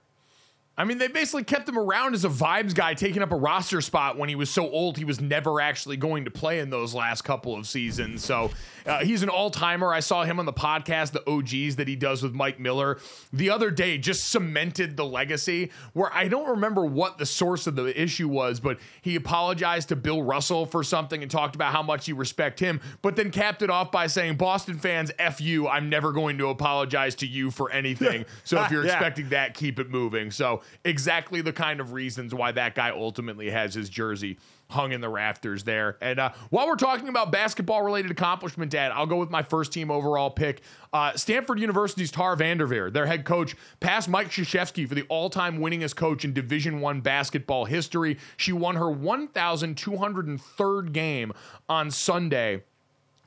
[0.78, 3.82] I mean, they basically kept him around as a vibes guy, taking up a roster
[3.82, 6.96] spot when he was so old he was never actually going to play in those
[6.96, 8.24] last couple of seasons.
[8.24, 8.50] So
[8.86, 9.94] uh, he's an all timer.
[9.94, 13.00] I saw him on the podcast, the OGs that he does with Mike Miller
[13.34, 15.72] the other day, just cemented the legacy.
[15.94, 19.98] Where I don't remember what the source of the issue was, but he apologized to
[19.98, 23.62] Bill Russell for something and talked about how much he respect him, but then capped
[23.62, 25.68] it off by saying, Boston fans, F you.
[25.68, 28.26] I'm never going to apologize to you for anything.
[28.44, 28.94] So if you're Yeah.
[28.94, 30.32] expecting that, keep it moving.
[30.32, 34.38] So exactly the kind of reasons why that guy ultimately has his jersey
[34.70, 35.98] hung in the rafters there.
[36.02, 39.74] And uh, while we're talking about basketball related accomplishment, Dad, I'll go with my first
[39.74, 40.62] team overall pick.
[40.94, 45.96] Uh, Stanford University's Tara VanDerveer, their head coach, passed Mike Krzyzewski for the all-time winningest
[45.96, 48.18] coach in Division One basketball history.
[48.38, 51.34] She won her 1,203rd game
[51.68, 52.64] on Sunday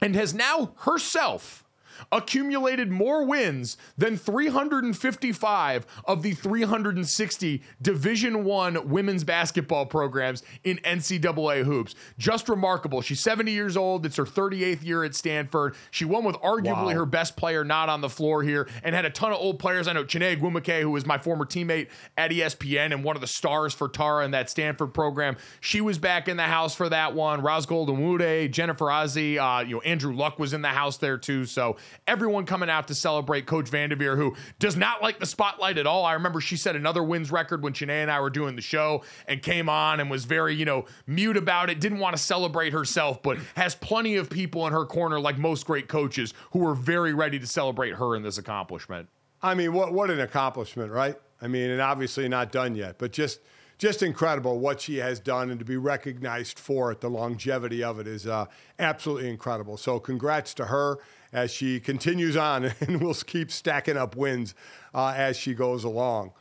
[0.00, 1.63] and has now herself
[2.12, 11.64] accumulated more wins than 355 of the 360 division 1 women's basketball programs in NCAA
[11.64, 11.94] hoops.
[12.18, 13.00] Just remarkable.
[13.02, 14.06] She's 70 years old.
[14.06, 15.74] It's her 38th year at Stanford.
[15.90, 16.88] She won with arguably Wow.
[16.90, 19.86] her best player not on the floor here and had a ton of old players.
[19.88, 23.26] I know Chiney Ogwumike who was my former teammate at ESPN and one of the
[23.26, 25.36] stars for Tara in that Stanford program.
[25.60, 27.42] She was back in the house for that one.
[27.42, 31.44] Raz Goldenwude Jennifer Azzi uh, you know Andrew Luck was in the house there too.
[31.44, 35.86] So everyone coming out to celebrate Coach VanDerveer, who does not like the spotlight at
[35.86, 36.04] all.
[36.04, 39.02] I remember she set another wins record when Shanae and I were doing the show
[39.26, 42.72] and came on and was very, you know, mute about it, didn't want to celebrate
[42.72, 46.74] herself, but has plenty of people in her corner, like most great coaches, who were
[46.74, 49.08] very ready to celebrate her in this accomplishment.
[49.42, 51.16] I mean, what what an accomplishment, right?
[51.42, 53.40] I mean, and obviously not done yet, but just
[53.76, 57.98] just incredible what she has done, and to be recognized for it, the longevity of
[57.98, 58.46] it is uh,
[58.78, 59.76] absolutely incredible.
[59.76, 60.98] So, congrats to her
[61.34, 64.54] as she continues on, and will keep stacking up wins
[64.94, 66.32] uh, as she goes along.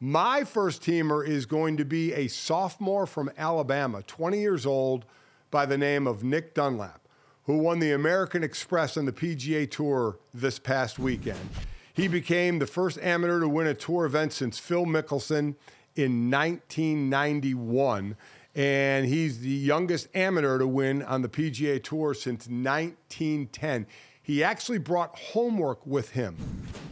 [0.00, 5.04] My first teamer is going to be a sophomore from Alabama, 20 years old,
[5.50, 7.06] by the name of Nick Dunlap,
[7.44, 11.50] who won the American Express on the PGA Tour this past weekend.
[11.92, 15.56] He became the first amateur to win a tour event since Phil Mickelson
[15.94, 18.16] in 1991.
[18.54, 23.86] And he's the youngest amateur to win on the PGA Tour since 1910.
[24.22, 26.36] He actually brought homework with him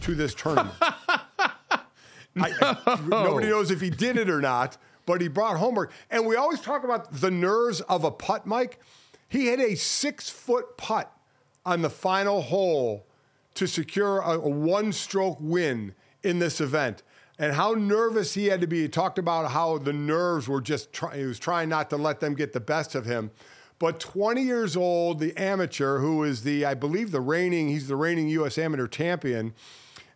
[0.02, 0.74] to this tournament.
[0.80, 1.82] I,
[2.36, 5.92] I- nobody knows if he did it or not, but he brought homework.
[6.10, 8.80] And we always talk about the nerves of a putt, Mike.
[9.28, 11.12] He had a six foot putt
[11.66, 13.06] on the final hole
[13.54, 17.02] to secure a, a one stroke win in this event.
[17.38, 18.82] And how nervous he had to be.
[18.82, 22.20] He talked about how the nerves were just, try, he was trying not to let
[22.20, 23.30] them get the best of him.
[23.78, 27.96] But 20 years old, the amateur, who is the, I believe, the reigning, he's the
[27.96, 28.58] reigning U.S.
[28.58, 29.54] amateur champion,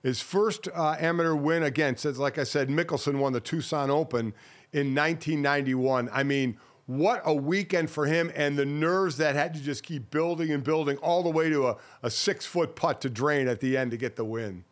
[0.03, 4.35] his first uh, amateur win against, like I said, Mickelson won the Tucson Open
[4.73, 6.11] in 1991.
[6.13, 10.11] I mean, what a weekend for him, and the nerves that had to just keep
[10.11, 13.61] building and building all the way to a, a six foot putt to drain at
[13.61, 14.65] the end to get the win.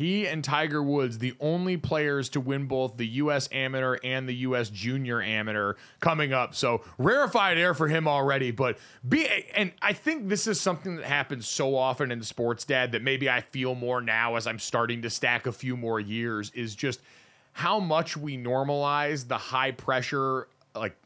[0.00, 3.50] He and Tiger Woods, the only players to win both the U.S.
[3.52, 4.70] Amateur and the U.S.
[4.70, 6.54] Junior Amateur coming up.
[6.54, 8.50] So rarefied air for him already.
[8.50, 12.92] But be and I think this is something that happens so often in sports, Dad,
[12.92, 16.50] that maybe I feel more now as I'm starting to stack a few more years.
[16.54, 17.02] Is just
[17.52, 20.96] how much we normalize the high pressure, like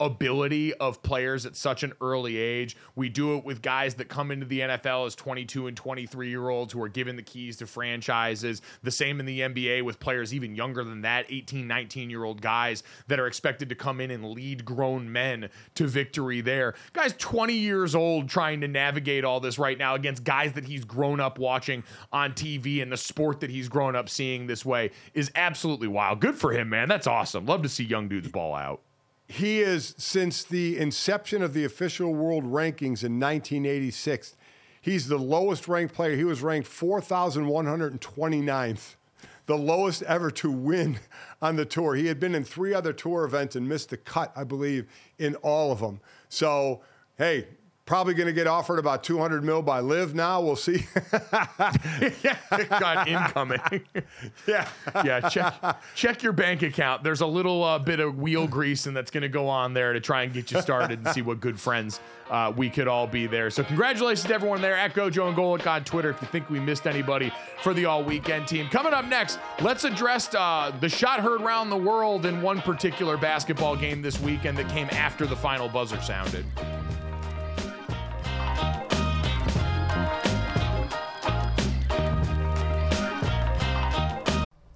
[0.00, 2.76] ability of players at such an early age.
[2.94, 6.48] We do it with guys that come into the NFL as 22 and 23 year
[6.48, 8.62] olds who are given the keys to franchises.
[8.82, 12.40] The same in the NBA with players even younger than that, 18, 19 year old
[12.40, 16.74] guys that are expected to come in and lead grown men to victory there.
[16.92, 20.84] Guys 20 years old trying to navigate all this right now against guys that he's
[20.84, 21.82] grown up watching
[22.12, 26.20] on TV and the sport that he's grown up seeing this way is absolutely wild.
[26.20, 26.88] Good for him, man.
[26.88, 27.46] That's awesome.
[27.46, 28.82] Love to see young dudes ball out.
[29.28, 34.34] He is, since the inception of the official world rankings in 1986,
[34.80, 36.16] he's the lowest ranked player.
[36.16, 38.94] He was ranked 4,129th,
[39.44, 40.98] the lowest ever to win
[41.42, 41.94] on the tour.
[41.94, 44.86] He had been in three other tour events and missed the cut, I believe,
[45.18, 46.00] in all of them.
[46.30, 46.80] So,
[47.18, 47.48] hey,
[47.88, 50.42] probably going to get offered about 200 mil by LIV now.
[50.42, 50.86] We'll see.
[52.68, 53.60] Got incoming.
[54.46, 54.68] yeah.
[55.04, 55.54] yeah, check
[55.94, 57.02] check your bank account.
[57.02, 59.94] There's a little uh, bit of wheel grease, and that's going to go on there
[59.94, 61.98] to try and get you started and see what good friends
[62.30, 63.48] uh, we could all be there.
[63.48, 66.10] So congratulations to everyone there at Gojo and Golic on Twitter.
[66.10, 69.84] If you think we missed anybody for the all weekend team, coming up next, let's
[69.84, 74.58] address uh, the shot heard around the world in one particular basketball game this weekend
[74.58, 76.44] that came after the final buzzer sounded.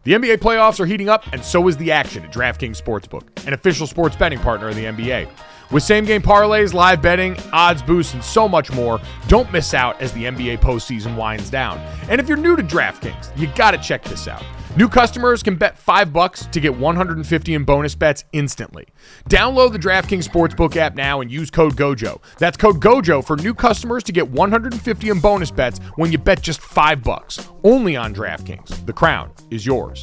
[0.04, 3.52] The NBA playoffs are heating up, and so is the action at DraftKings Sportsbook, an
[3.52, 5.28] official sports betting partner of the NBA.
[5.70, 10.02] With same game parlays, live betting, odds boosts, and so much more, don't miss out
[10.02, 11.78] as the NBA postseason winds down.
[12.08, 14.42] And if you're new to DraftKings, you gotta check this out.
[14.74, 18.86] New customers can bet 5 bucks to get 150 in bonus bets instantly.
[19.28, 22.22] Download the DraftKings Sportsbook app now and use code GOJO.
[22.38, 26.40] That's code GOJO for new customers to get 150 in bonus bets when you bet
[26.40, 27.46] just 5 bucks.
[27.62, 28.86] Only on DraftKings.
[28.86, 30.02] The crown is yours.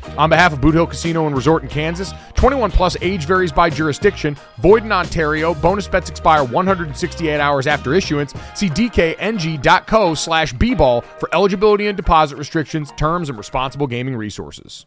[0.17, 3.69] On behalf of Boot Hill Casino and Resort in Kansas, 21 plus age varies by
[3.69, 8.33] jurisdiction, void in Ontario, bonus bets expire 168 hours after issuance.
[8.55, 14.85] See dkng.co slash bball for eligibility and deposit restrictions, terms, and responsible gaming resources.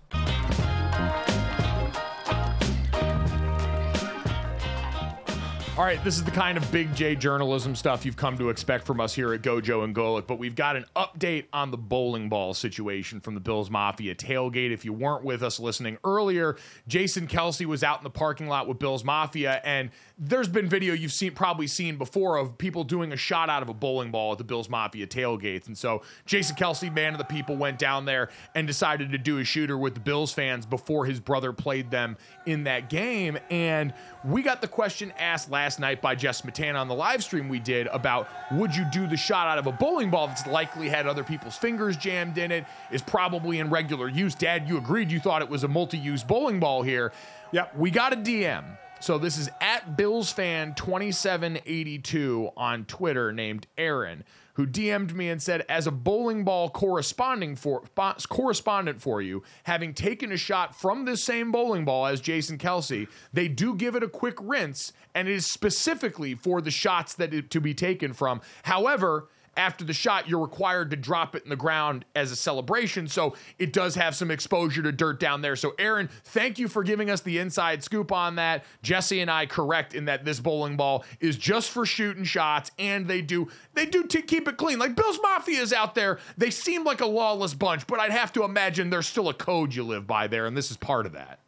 [5.77, 8.87] All right, this is the kind of big J journalism stuff you've come to expect
[8.87, 12.29] from us here at Gojo and Golic, but we've got an update on the bowling
[12.29, 14.71] ball situation from the Bills Mafia tailgate.
[14.71, 16.55] If you weren't with us listening earlier,
[16.87, 20.95] Jason Kelce was out in the parking lot with Bills Mafia, and there's been video
[20.95, 24.31] you've seen probably seen before of people doing a shot out of a bowling ball
[24.31, 25.67] at the Bills Mafia tailgates.
[25.67, 29.39] And so Jason Kelce, man of the people, went down there and decided to do
[29.39, 33.37] a shooter with the Bills fans before his brother played them in that game.
[33.51, 33.93] And
[34.25, 37.59] we got the question asked last night by Jess Smetana on the live stream we
[37.59, 41.09] did about would you do the shot out of a bowling ball that's likely had
[41.09, 44.37] other people's fingers jammed in it, is probably in regular use.
[44.37, 47.13] Dad, you agreed you thought it was a multi-use bowling ball here.
[47.51, 47.77] Yep.
[47.77, 48.65] We got a DM.
[49.05, 54.25] So this is at Bills fan 2782 on Twitter named Aaron
[54.55, 57.83] who DM'd me and said, as a bowling ball corresponding for
[58.29, 63.09] correspondent for you, having taken a shot from this same bowling ball as Jason Kelce,
[63.33, 67.35] they do give it a quick rinse, and it is specifically for the shots that
[67.35, 68.41] it, to be taken from.
[68.63, 73.09] However, after the shot, you're required to drop it in the ground as a celebration.
[73.09, 75.57] So it does have some exposure to dirt down there.
[75.57, 78.65] So, Aaron, thank you for giving us the inside scoop on that.
[78.83, 83.07] Jesse and I correct in that this bowling ball is just for shooting shots, and
[83.07, 84.79] they do they do to keep it clean.
[84.79, 86.19] Like Bills Mafia is out there.
[86.37, 89.75] They seem like a lawless bunch, but I'd have to imagine there's still a code
[89.75, 91.41] you live by there, and this is part of that.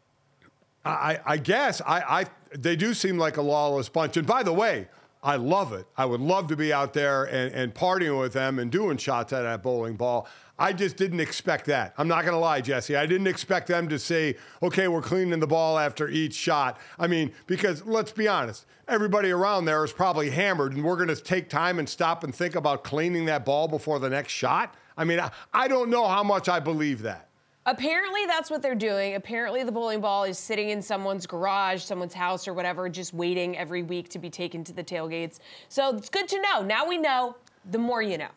[0.87, 2.27] I, I guess I, I
[2.57, 4.17] they do seem like a lawless bunch.
[4.17, 4.89] And by the way,
[5.27, 5.87] I love it.
[5.97, 9.33] I would love to be out there and, and partying with them and doing shots
[9.33, 10.29] at that bowling ball.
[10.57, 11.95] I just didn't expect that.
[11.99, 12.95] I'm not going to lie, Jesse.
[12.95, 16.79] I didn't expect them to say, okay, we're cleaning the ball after each shot.
[16.97, 21.09] I mean, because let's be honest, everybody around there is probably hammered, and we're going
[21.09, 24.77] to take time and stop and think about cleaning that ball before the next shot.
[24.97, 27.26] I mean, I, I don't know how much I believe that.
[27.67, 29.17] Apparently, that's what they're doing.
[29.17, 33.59] Apparently, the bowling ball is sitting in someone's garage, someone's house, or whatever, just waiting
[33.59, 35.41] every week to be taken to the tailgates.
[35.69, 36.63] So it's good to know.
[36.63, 37.37] Now we know.
[37.73, 38.31] The more you know.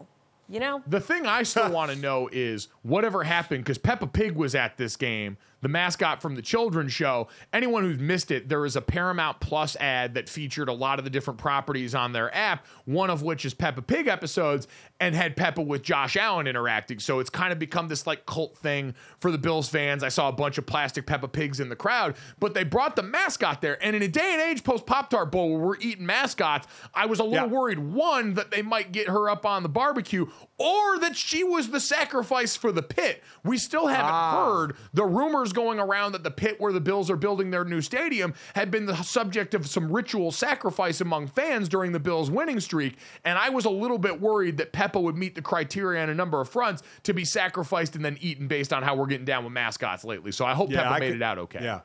[0.50, 0.82] You know?
[0.88, 4.78] The thing I still want to know is whatever happened, because Peppa Pig was at
[4.78, 7.28] this game the mascot from the children's show.
[7.54, 11.06] Anyone who's missed it, there is a Paramount Plus ad that featured a lot of
[11.06, 14.68] the different properties on their app, one of which is Peppa Pig episodes,
[15.00, 17.00] and had Peppa with Josh Allen interacting.
[17.00, 20.04] So it's kind of become this like cult thing for the Bills fans.
[20.04, 23.04] I saw a bunch of plastic Peppa Pigs in the crowd, but they brought the
[23.04, 23.82] mascot there.
[23.84, 27.06] And in a day and age post Pop Tart Bowl where we're eating mascots, I
[27.06, 27.54] was a little yeah.
[27.54, 31.70] worried one, that they might get her up on the barbecue, or that she was
[31.70, 33.24] the sacrifice for the pit.
[33.44, 34.46] We still haven't ah.
[34.46, 37.82] heard the rumors going around that the pit where the Bills are building their new
[37.82, 42.60] stadium had been the subject of some ritual sacrifice among fans during the Bills' winning
[42.60, 42.98] streak.
[43.26, 46.16] And I was a little bit worried that Peppa would meet the criteria on a
[46.16, 49.44] number of fronts to be sacrificed and then eaten based on how we're getting down
[49.44, 50.32] with mascots lately.
[50.32, 51.64] So I hope yeah, Peppa I made could, it out okay.
[51.64, 51.82] Yeah.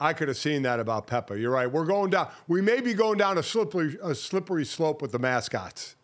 [0.00, 1.38] I could have seen that about Peppa.
[1.38, 1.70] You're right.
[1.70, 2.30] We're going down.
[2.46, 5.96] We may be going down a slippery, a slippery slope with the mascots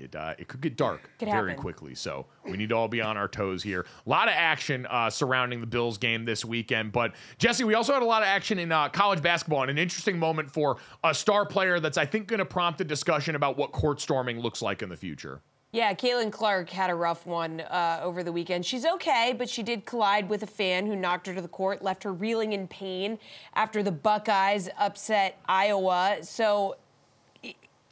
[0.00, 1.62] it uh, it could get dark could very happen.
[1.62, 1.94] quickly.
[1.94, 3.86] So we need to all be on our toes here.
[4.06, 6.92] A lot of action uh, surrounding the Bills game this weekend.
[6.92, 9.78] But Jesse, we also had a lot of action in uh, college basketball and an
[9.78, 13.56] interesting moment for a star player that's I think going to prompt a discussion about
[13.56, 15.42] what court storming looks like in the future.
[15.72, 18.66] Yeah, Caitlin Clark had a rough one uh, over the weekend.
[18.66, 21.80] She's okay, but she did collide with a fan who knocked her to the court,
[21.80, 23.20] left her reeling in pain
[23.54, 26.18] after the Buckeyes upset Iowa.
[26.22, 26.76] So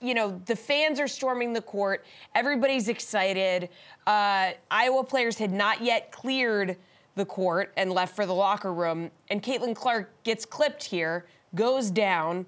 [0.00, 2.04] you know, the fans are storming the court.
[2.34, 3.68] Everybody's excited.
[4.06, 6.76] Uh, Iowa players had not yet cleared
[7.16, 9.10] the court and left for the locker room.
[9.28, 12.46] And Caitlin Clark gets clipped here, goes down.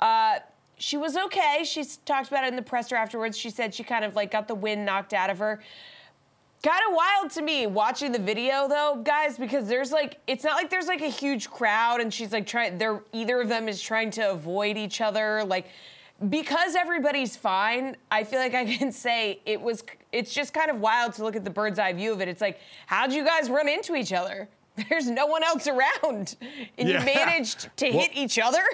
[0.00, 0.38] Uh,
[0.76, 1.62] she was okay.
[1.64, 3.36] She talked about it in the presser afterwards.
[3.36, 5.62] She said she kind of like got the wind knocked out of her.
[6.62, 10.54] Kind of wild to me watching the video though, guys, because there's like it's not
[10.54, 12.78] like there's like a huge crowd and she's like trying.
[12.78, 15.66] They're either of them is trying to avoid each other, like
[16.28, 19.84] because everybody's fine, I feel like I can say it was.
[20.12, 22.28] It's just kind of wild to look at the bird's eye view of it.
[22.28, 24.48] It's like, how'd you guys run into each other?
[24.88, 26.36] There's no one else around,
[26.78, 27.00] and Yeah.
[27.00, 28.62] you managed to hit each other.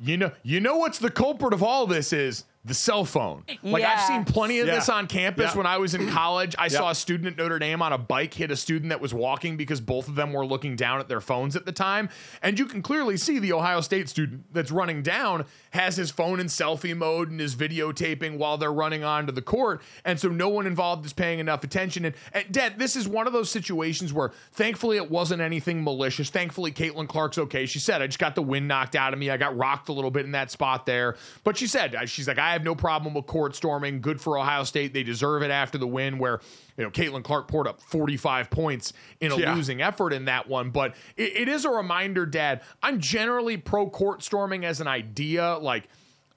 [0.00, 3.44] You know, you know what's the culprit of all this is the cell phone.
[3.62, 4.76] Like I've seen plenty of Yeah.
[4.76, 5.52] this on campus.
[5.52, 5.56] Yeah.
[5.58, 8.34] When I was in college, I saw a student at Notre Dame on a bike
[8.34, 11.20] hit a student that was walking because both of them were looking down at their
[11.20, 12.08] phones at the time.
[12.42, 16.40] And you can clearly see the Ohio State student that's running down has his phone
[16.40, 19.82] in selfie mode and is videotaping while they're running onto the court.
[20.04, 22.04] And so no one involved is paying enough attention.
[22.04, 26.30] And, and Dad, this is one of those situations where thankfully it wasn't anything malicious.
[26.30, 27.66] Thankfully, Caitlin Clark's okay.
[27.66, 29.30] She said, I just got the wind knocked out of me.
[29.30, 31.16] I got rocked a little bit in that spot there.
[31.44, 34.00] But she said, uh, she's like, I have no problem with court storming.
[34.00, 34.92] Good for Ohio State.
[34.92, 36.40] They deserve it after the win where,
[36.76, 39.54] you know, Caitlin Clark poured up 45 points in a Yeah.
[39.54, 40.70] losing effort in that one.
[40.70, 45.56] But it, it is a reminder, Dad, I'm generally pro court storming as an idea.
[45.58, 45.88] Like,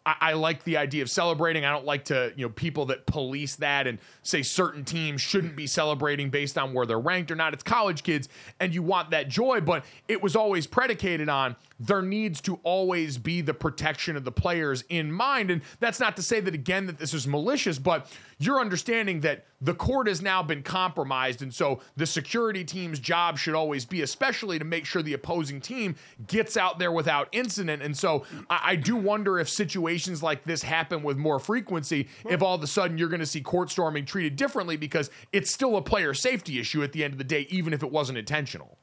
[0.05, 1.63] I, I like the idea of celebrating.
[1.63, 5.55] I don't like to, you know, people that police that and say certain teams shouldn't
[5.55, 7.53] be celebrating based on where they're ranked or not.
[7.53, 8.27] It's college kids
[8.59, 13.17] and you want that joy, but it was always predicated on there needs to always
[13.17, 15.49] be the protection of the players in mind.
[15.49, 18.07] And that's not to say that again that this is malicious, but
[18.37, 21.41] you're understanding that the court has now been compromised.
[21.41, 25.59] And so the security team's job should always be, especially to make sure the opposing
[25.59, 25.95] team
[26.27, 27.81] gets out there without incident.
[27.81, 32.41] And so I, I do wonder if situations like this happen with more frequency, if
[32.43, 35.77] all of a sudden you're going to see court storming treated differently because it's still
[35.77, 38.77] a player safety issue at the end of the day, even if it wasn't intentional.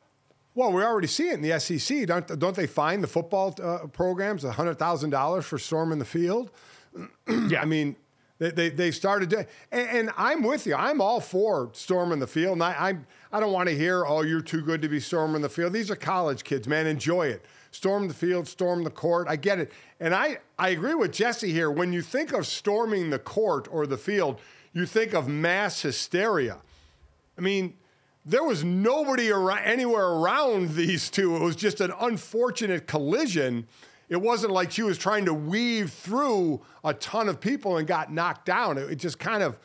[0.59, 2.04] Well, we already see it in the SEC.
[2.09, 6.50] Don't, don't they fine the football uh, programs $100,000 for storming the field?
[7.48, 7.62] Yeah.
[7.62, 7.94] I mean,
[8.38, 10.74] they, they, they started doing, and, and I'm with you.
[10.74, 12.54] I'm all for storming the field.
[12.54, 15.42] And I, I'm, I don't want to hear, oh, you're too good to be storming
[15.42, 15.74] the field.
[15.74, 16.88] These are college kids, man.
[16.88, 17.44] Enjoy it.
[17.70, 19.28] Storm the field, storm the court.
[19.28, 19.70] I get it.
[20.00, 21.70] And I, I agree with Jesse here.
[21.70, 24.40] When you think of storming the court or the field,
[24.72, 26.59] you think of mass hysteria.
[27.36, 27.74] I mean,
[28.29, 31.35] there was nobody around, anywhere around these two.
[31.37, 33.66] It was just an unfortunate collision.
[34.11, 38.12] It wasn't like she was trying to weave through a ton of people and got
[38.12, 38.76] knocked down.
[38.79, 39.59] It, it just kind of,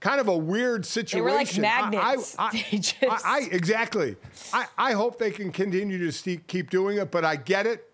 [0.00, 1.24] kind of a weird situation.
[1.24, 2.36] were like I- I- magnets.
[2.38, 4.14] I, just- I- I- exactly.
[4.52, 7.90] I, I hope they can continue to see, keep doing it, but I get it.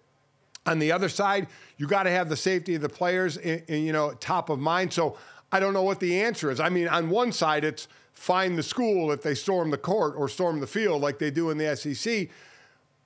[0.67, 3.83] On the other side, you got to have the safety of the players, in, in,
[3.83, 4.93] you know, top of mind.
[4.93, 5.17] So
[5.51, 6.61] I don't know what the answer is.
[6.61, 7.89] I mean, on one side, it's
[8.23, 11.51] fine the school if they storm the court or storm the field like they do
[11.51, 12.29] in the SEC.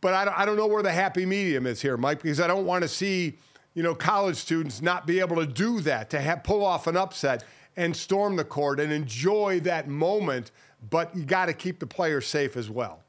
[0.03, 2.47] But I don't, I don't know where the happy medium is here, Mike, because I
[2.47, 3.39] don't want to see,
[3.73, 6.99] you know, college students not be able to do that, to have, pull off an
[6.99, 7.45] upset
[7.79, 10.51] and storm the court and enjoy that moment.
[10.91, 13.01] But you got to keep the players safe as well.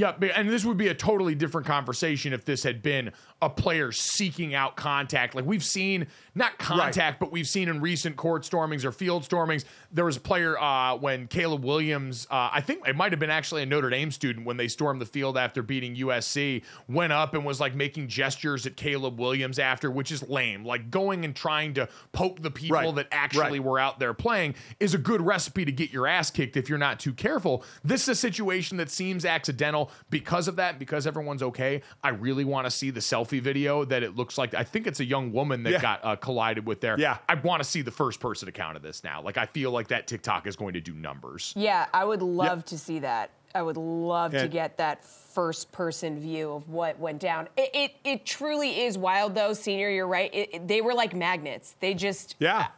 [0.00, 3.92] Yeah, and this would be a totally different conversation if this had been a player
[3.92, 5.34] seeking out contact.
[5.34, 9.66] Like we've seen, not contact, but we've seen in recent court stormings or field stormings.
[9.92, 13.28] There was a player uh, when Caleb Williams, uh, I think it might have been
[13.30, 17.34] actually a Notre Dame student when they stormed the field after beating USC, went up
[17.34, 20.64] and was like making gestures at Caleb Williams after, which is lame.
[20.64, 22.94] Like going and trying to poke the people Right.
[22.94, 23.64] that actually Right.
[23.64, 26.78] were out there playing is a good recipe to get your ass kicked if you're
[26.78, 27.64] not too careful.
[27.84, 31.82] This is a situation that seems accidental because of that, because everyone's okay.
[32.02, 34.54] I really want to see the selfie video that it looks like.
[34.54, 35.80] I think it's a young woman that Yeah.
[35.82, 36.98] got uh, collided with there.
[36.98, 37.18] Yeah.
[37.28, 39.22] I want to see the first person account of this now.
[39.22, 41.52] Like, I feel like that TikTok is going to do numbers.
[41.56, 43.30] Yeah, I would love to see that.
[43.52, 47.48] I would love to get that first person view of what went down.
[47.56, 49.90] It, it, it truly is wild, though, Senior.
[49.90, 50.32] You're right.
[50.32, 51.74] It, it- they were like magnets.
[51.80, 52.36] They just.
[52.38, 52.68] Yeah.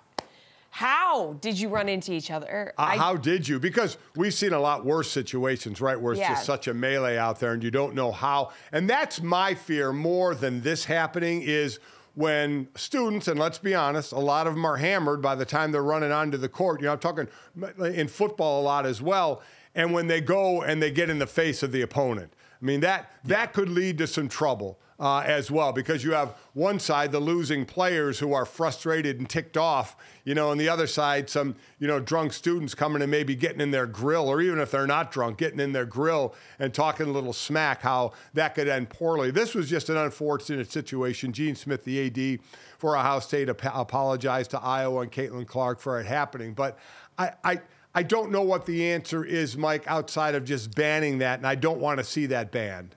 [0.74, 2.72] How did you run into each other?
[2.78, 3.60] Uh, I- how did you?
[3.60, 6.00] Because we've seen a lot worse situations, right?
[6.00, 6.30] Where it's Yeah.
[6.30, 8.52] just such a melee out there and you don't know how.
[8.72, 11.78] And that's my fear more than this happening is
[12.14, 15.72] when students, and let's be honest, a lot of them are hammered by the time
[15.72, 16.80] they're running onto the court.
[16.80, 17.28] You know, I'm talking
[17.94, 19.42] in football a lot as well.
[19.74, 22.32] And when they go and they get in the face of the opponent.
[22.62, 24.78] I mean, that, that could lead to some trouble.
[25.00, 29.28] Uh, as well, because you have one side, the losing players who are frustrated and
[29.28, 33.10] ticked off, you know, on the other side, some, you know, drunk students coming and
[33.10, 36.34] maybe getting in their grill, or even if they're not drunk, getting in their grill
[36.60, 39.32] and talking a little smack, how that could end poorly.
[39.32, 41.32] This was just an unfortunate situation.
[41.32, 42.40] Gene Smith, the AD
[42.78, 46.54] for Ohio State, ap- apologized to Iowa and Caitlin Clark for it happening.
[46.54, 46.78] But
[47.18, 47.60] I, I,
[47.94, 51.56] I don't know what the answer is, Mike, outside of just banning that, and I
[51.56, 52.94] don't want to see that banned.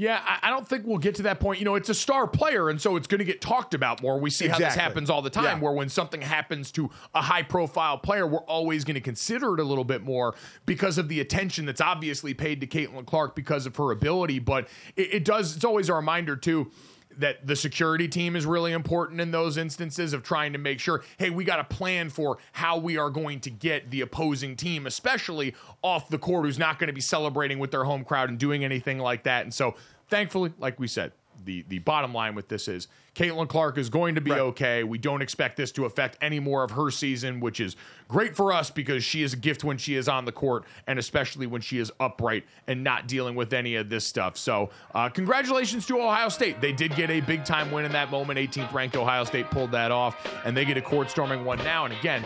[0.00, 1.58] Yeah, I, I don't think we'll get to that point.
[1.58, 4.16] You know, it's a star player, and so it's going to get talked about more.
[4.20, 5.58] We see how this happens all the time, Yeah.
[5.58, 9.60] where when something happens to a high profile player, we're always going to consider it
[9.60, 10.36] a little bit more
[10.66, 14.38] because of the attention that's obviously paid to Caitlin Clark because of her ability.
[14.38, 16.70] But it, it does, it's always a reminder, too.
[17.18, 21.02] That the security team is really important in those instances of trying to make sure,
[21.18, 24.86] hey, we got a plan for how we are going to get the opposing team,
[24.86, 28.38] especially off the court, who's not going to be celebrating with their home crowd and
[28.38, 29.42] doing anything like that.
[29.42, 29.74] And so,
[30.08, 31.12] thankfully, like we said,
[31.44, 34.40] the the bottom line with this is Caitlin Clark is going to be Right.
[34.40, 34.84] okay.
[34.84, 37.74] We don't expect this to affect any more of her season, which is
[38.06, 40.98] great for us because she is a gift when she is on the court, and
[40.98, 44.36] especially when she is upright and not dealing with any of this stuff.
[44.36, 46.60] So, uh, congratulations to Ohio State.
[46.60, 48.38] They did get a big time win in that moment.
[48.38, 51.86] 18th ranked Ohio State pulled that off, and they get a court storming one now.
[51.86, 52.22] And again,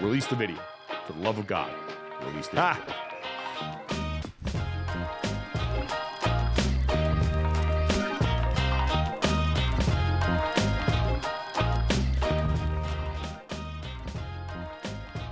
[0.00, 0.56] release the video
[1.06, 1.70] for the love of God.
[2.24, 2.74] Release the Ah.
[3.88, 4.05] video.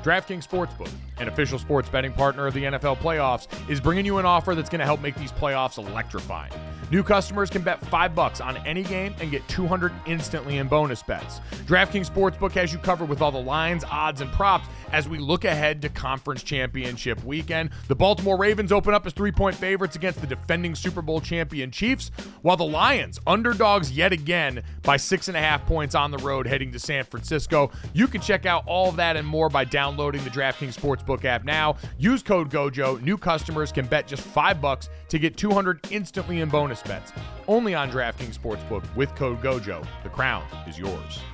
[0.05, 4.26] DraftKings Sportsbook, an official sports betting partner of the NFL playoffs, is bringing you an
[4.26, 6.52] offer that's going to help make these playoffs electrifying.
[6.91, 11.03] New customers can bet 5 bucks on any game and get 200 instantly in bonus
[11.03, 11.41] bets.
[11.66, 15.45] DraftKings Sportsbook has you covered with all the lines, odds, and props as we look
[15.45, 17.70] ahead to conference championship weekend.
[17.89, 22.11] The Baltimore Ravens open up as 3-point favorites against the defending Super Bowl champion Chiefs,
[22.43, 27.05] while the Lions, underdogs yet again by 6.5 points on the road heading to San
[27.05, 27.70] Francisco.
[27.93, 31.45] You can check out all of that and more by downloading the DraftKings Sportsbook app
[31.45, 31.76] now.
[31.99, 33.03] Use code GOJO.
[33.03, 37.12] New customers can bet just 5 bucks to get 200 instantly in bonus bets.
[37.49, 39.87] Only on DraftKings Sportsbook with code GOJO.
[40.03, 41.20] The crown is yours.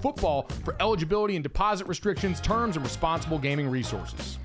[0.00, 4.38] football for eligibility and deposit restrictions, terms, and responsible gaming resources.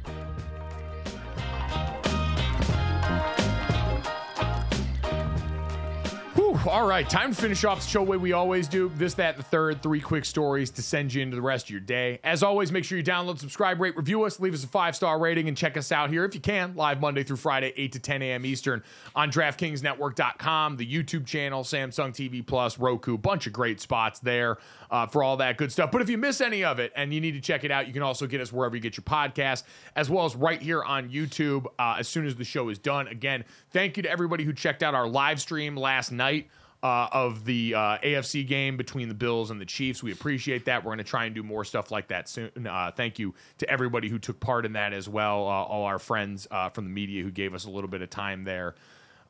[6.68, 8.92] All right, time to finish off the show way we always do.
[8.96, 9.84] This, that, the third.
[9.84, 12.20] Three quick stories to send you into the rest of your day.
[12.24, 15.20] As always, make sure you download, subscribe, rate, review us, leave us a five star
[15.20, 18.00] rating, and check us out here if you can, live Monday through Friday, 8 to
[18.00, 18.46] 10 a.m.
[18.46, 18.84] Eastern
[19.16, 24.58] on DraftKingsNetwork.com, the YouTube channel, Samsung TV Plus, Roku, bunch of great spots there
[24.90, 25.92] uh, for all that good stuff.
[25.92, 27.94] But if you miss any of it and you need to check it out, you
[27.94, 29.64] can also get us wherever you get your podcast,
[29.96, 33.08] as well as right here on YouTube uh, as soon as the show is done.
[33.08, 36.50] Again, thank you to everybody who checked out our live stream last night.
[36.86, 40.04] Uh, of the uh, AFC game between the Bills and the Chiefs.
[40.04, 40.84] We appreciate that.
[40.84, 42.52] We're going to try and do more stuff like that soon.
[42.64, 45.48] Uh, thank you to everybody who took part in that as well.
[45.48, 48.12] Uh, all our friends uh, from the media who gave us a little bit of
[48.12, 48.76] time there.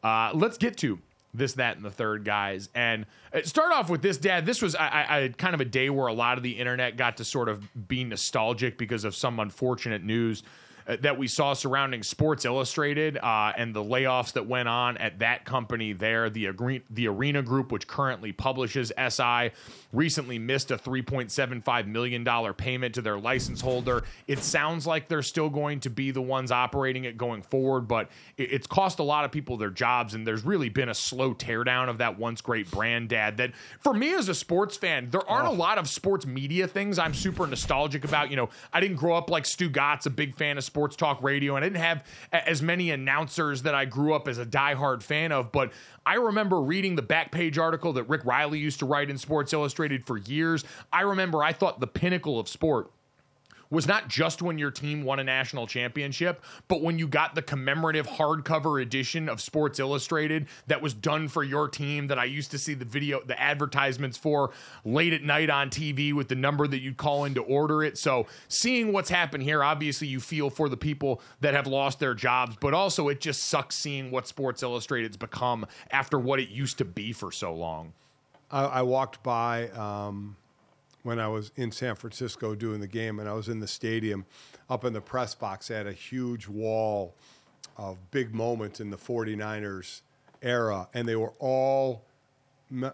[0.03, 0.99] Uh, let's get to
[1.33, 2.67] this, that, and the third, guys.
[2.75, 3.05] And
[3.45, 4.45] start off with this, Dad.
[4.45, 7.15] This was I, I, kind of a day where a lot of the internet got
[7.17, 10.43] to sort of be nostalgic because of some unfortunate news
[10.87, 15.43] that we saw surrounding Sports Illustrated uh, and the layoffs that went on at that
[15.45, 16.29] company there.
[16.29, 19.51] The, agree- the Arena Group, which currently publishes SI,
[19.91, 24.03] recently missed a $3.75 million payment to their license holder.
[24.27, 28.09] It sounds like they're still going to be the ones operating it going forward, but
[28.37, 31.33] it- it's cost a lot of people their jobs, and there's really been a slow
[31.33, 33.37] teardown of that once great brand, Dad.
[33.37, 36.99] That for me as a sports fan, there aren't a lot of sports media things
[36.99, 38.29] I'm super nostalgic about.
[38.29, 41.55] You know, I didn't grow up like Stugotz a big fan of sports talk radio,
[41.55, 45.31] and I didn't have as many announcers that I grew up as a diehard fan
[45.31, 45.71] of, but
[46.05, 49.53] I remember reading the back page article that Rick Reilly used to write in Sports
[49.53, 50.63] Illustrated for years.
[50.93, 52.91] I remember I thought the pinnacle of sport
[53.69, 57.41] was not just when your team won a national championship, but when you got the
[57.41, 62.51] commemorative hardcover edition of Sports Illustrated that was done for your team that I used
[62.51, 64.51] to see the video, the advertisements for
[64.83, 67.97] late at night on TV with the number that you'd call in to order it.
[67.97, 72.13] So seeing what's happened here, obviously you feel for the people that have lost their
[72.13, 76.77] jobs, but also it just sucks seeing what Sports Illustrated's become after what it used
[76.77, 77.93] to be for so long.
[78.51, 80.35] I, I walked by um,
[81.05, 84.25] when I was in San Francisco doing the game, and I was in the stadium.
[84.71, 87.13] Up in the press box, they had a huge wall
[87.77, 90.01] of big moments in the 49ers
[90.41, 92.05] era, and they were all,
[92.83, 92.89] uh,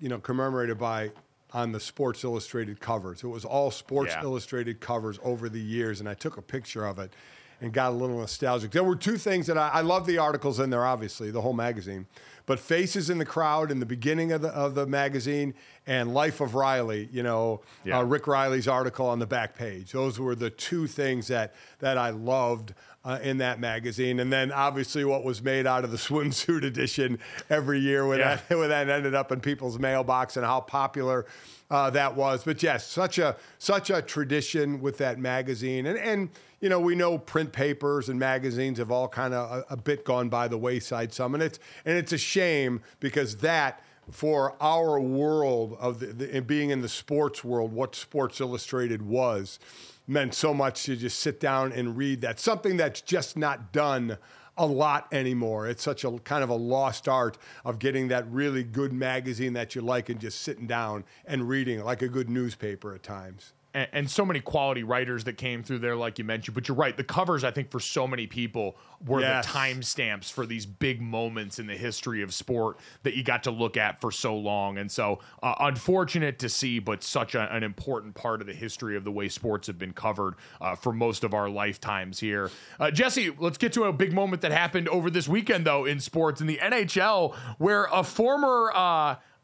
[0.00, 1.12] you know, commemorated by
[1.52, 3.22] on the Sports Illustrated covers.
[3.22, 4.24] It was all Sports Yeah.
[4.24, 7.12] Illustrated covers over the years, and I took a picture of it.
[7.60, 8.72] And got a little nostalgic.
[8.72, 11.52] There were two things that I, I love the articles in there, obviously, the whole
[11.54, 12.06] magazine,
[12.46, 15.54] but Faces in the Crowd in the beginning of the, of the magazine
[15.86, 17.98] and Life of Reilly, you know, Yeah.
[18.00, 19.92] uh, Rick Reilly's article on the back page.
[19.92, 22.74] Those were the two things that, that I loved
[23.04, 24.18] uh, in that magazine.
[24.20, 28.36] And then obviously what was made out of the swimsuit edition every year when, Yeah.
[28.48, 31.24] that, when that ended up in people's mailbox and how popular
[31.70, 32.44] uh, that was.
[32.44, 35.86] But yes, such a such a tradition with that magazine.
[35.86, 36.28] And and
[36.64, 40.02] you know we know print papers and magazines have all kind of a, a bit
[40.02, 44.98] gone by the wayside some, and it's and it's a shame because that for our
[44.98, 49.58] world of the, the being in the sports world, what Sports Illustrated was
[50.06, 52.40] meant so much to just sit down and read that.
[52.40, 54.16] Something that's just not done
[54.56, 55.68] a lot anymore.
[55.68, 57.36] It's such a kind of a lost art
[57.66, 61.84] of getting that really good magazine that you like and just sitting down and reading
[61.84, 63.52] like a good newspaper at times.
[63.74, 66.54] And, and so many quality writers that came through there, like you mentioned.
[66.54, 69.44] But you're right, the covers, I think, for so many people were Yes.
[69.44, 73.50] the timestamps for these big moments in the history of sport that you got to
[73.50, 74.78] look at for so long.
[74.78, 78.96] And so, uh, unfortunate to see, but such a, an important part of the history
[78.96, 82.50] of the way sports have been covered uh, for most of our lifetimes here.
[82.78, 86.00] Uh, Jesse, let's get to a big moment that happened over this weekend, though, in
[86.00, 88.70] sports in the NHL, where a former.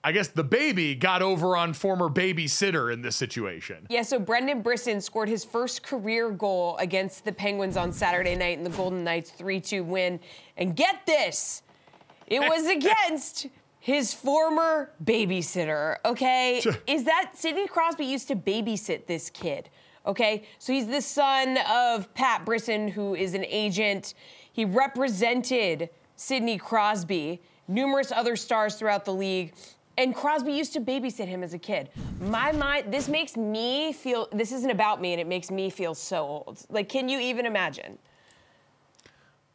[0.03, 3.87] I guess the baby got over on former babysitter in this situation.
[3.91, 8.57] Yeah, so Brendan Brisson scored his first career goal against the Penguins on Saturday night
[8.57, 10.19] in the Golden Knights 3 2 win.
[10.57, 11.63] And get this,
[12.27, 13.49] it was against
[13.79, 16.63] his former babysitter, okay?
[16.87, 19.69] Is that Sidney Crosby used to babysit this kid,
[20.07, 20.45] okay?
[20.59, 24.15] So he's the son of Pat Brisson, who is an agent.
[24.53, 29.55] He represented Sidney Crosby, numerous other stars throughout the league.
[29.97, 31.91] And Crosby used to babysit him as a kid.
[32.21, 35.95] My mind, this makes me feel, this isn't about me and it makes me feel
[35.95, 36.65] so old.
[36.71, 37.99] Like, can you even imagine?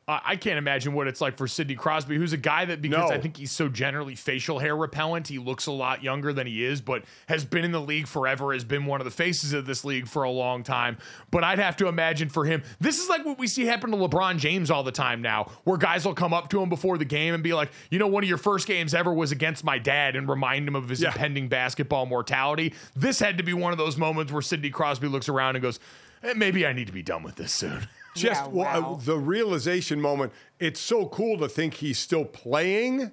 [0.07, 3.09] I I can't imagine what it's like for Sidney Crosby, who's a guy that because
[3.09, 3.15] No.
[3.15, 6.63] I think he's so generally facial hair repellent, he looks a lot younger than he
[6.63, 9.65] is, but has been in the league forever, has been one of the faces of
[9.65, 10.97] this league for a long time.
[11.31, 13.97] But I'd have to imagine for him, this is like what we see happen to
[13.97, 17.05] LeBron James all the time now, where guys will come up to him before the
[17.05, 19.77] game and be like, you know, one of your first games ever was against my
[19.79, 21.09] dad and remind him of his Yeah.
[21.09, 22.73] impending basketball mortality.
[22.95, 25.79] This had to be one of those moments where Sidney Crosby looks around and goes,
[26.35, 27.87] maybe I need to be done with this soon.
[28.15, 30.31] Just Yeah, well, uh, the realization moment.
[30.59, 33.11] It's so cool to think he's still playing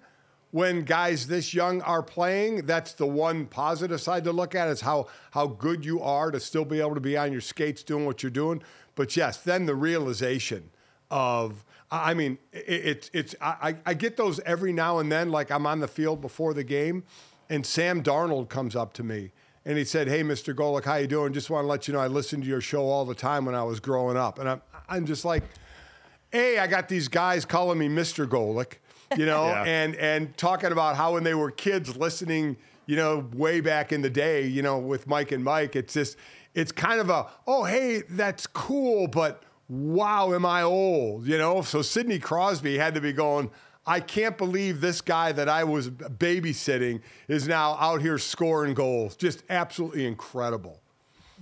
[0.52, 2.66] when guys this young are playing.
[2.66, 6.38] That's the one positive side to look at is how how good you are to
[6.38, 8.62] still be able to be on your skates doing what you're doing.
[8.94, 10.70] But yes, then the realization
[11.10, 15.10] of I I mean, it, it's it's I, I I get those every now and
[15.10, 15.30] then.
[15.30, 17.02] Like I'm on the field before the game,
[17.50, 19.32] and Sam Darnold comes up to me
[19.64, 20.54] and he said, "Hey, Mr.
[20.54, 21.32] Golic, how you doing?
[21.32, 23.54] Just want to let you know I listened to your show all the time when
[23.54, 25.42] I was growing up." And I'm I'm just like,
[26.30, 28.26] "Hey, I got these guys calling me Mr.
[28.26, 28.74] Golic,
[29.16, 29.64] you know, Yeah.
[29.64, 32.56] and and talking about how when they were kids listening,
[32.86, 36.16] you know, way back in the day, you know, with Mike and Mike, it's just
[36.54, 41.62] it's kind of a, "Oh, hey, that's cool, but wow, am I old?" You know?
[41.62, 43.50] So Sidney Crosby had to be going,
[43.86, 49.16] I can't believe this guy that I was babysitting is now out here scoring goals.
[49.16, 50.80] Just absolutely incredible.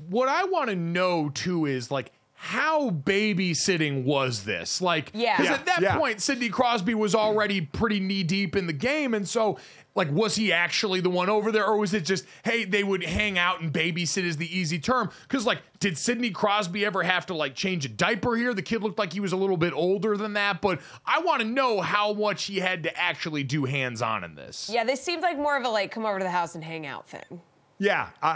[0.09, 2.13] what I want to know too is like
[2.43, 4.81] how babysitting was this?
[4.81, 5.37] Like, Yeah.
[5.37, 5.99] because Yeah, at that yeah.
[5.99, 9.59] point, Sidney Crosby was already pretty knee deep in the game, and so
[9.95, 13.05] like, was he actually the one over there, or was it just hey, they would
[13.05, 15.11] hang out and babysit is the easy term?
[15.29, 18.55] Because like, did Sidney Crosby ever have to like change a diaper here?
[18.55, 21.43] The kid looked like he was a little bit older than that, but I want
[21.43, 24.71] to know how much he had to actually do hands on in this.
[24.73, 26.87] Yeah, this seemed like more of a like come over to the house and hang
[26.87, 27.43] out thing.
[27.79, 28.29] Yeah, I,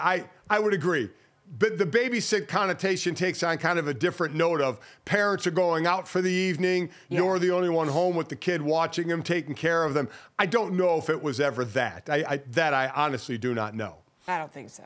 [0.49, 1.09] I, I would agree.
[1.57, 5.87] But the babysit connotation takes on kind of a different note of parents are going
[5.87, 6.91] out for the evening.
[7.09, 7.21] Yeah.
[7.21, 10.09] You're the only one home with the kid watching them, taking care of them.
[10.39, 12.09] I don't know if it was ever that.
[12.11, 13.97] I, I, that I honestly do not know.
[14.27, 14.85] I don't think so.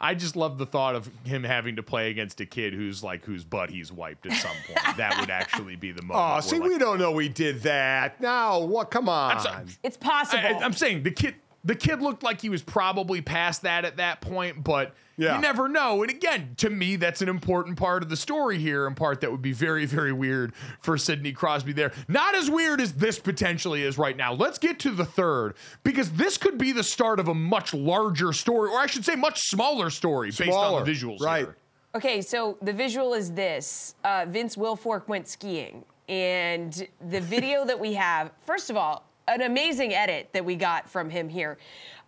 [0.00, 3.24] I just love the thought of him having to play against a kid who's like
[3.24, 4.96] whose butt he's wiped at some point.
[4.96, 6.36] that would actually be the moment.
[6.36, 8.20] Oh, see, like, we don't know we did that.
[8.20, 8.90] Now what?
[8.90, 9.40] Come on.
[9.40, 9.64] sorry.
[9.82, 10.42] It's possible.
[10.42, 13.96] I, am saying the kid, the kid looked like he was probably past that at
[13.96, 15.36] that point, but Yeah.
[15.36, 16.02] you never know.
[16.02, 19.30] And again, to me, that's an important part of the story here, and part that
[19.30, 21.92] would be very, very weird for Sidney Crosby there.
[22.08, 24.32] Not as weird as this potentially is right now.
[24.34, 25.54] Let's get to the third
[25.84, 29.14] because this could be the start of a much larger story, or I should say,
[29.14, 31.20] much smaller story based on the visuals.
[31.20, 31.44] right.
[31.46, 31.56] here.
[31.94, 35.84] Okay, so the visual is this uh, Vince Wilfork went skiing.
[36.08, 40.88] And the video that we have, first of all, an amazing edit that we got
[40.88, 41.58] from him here.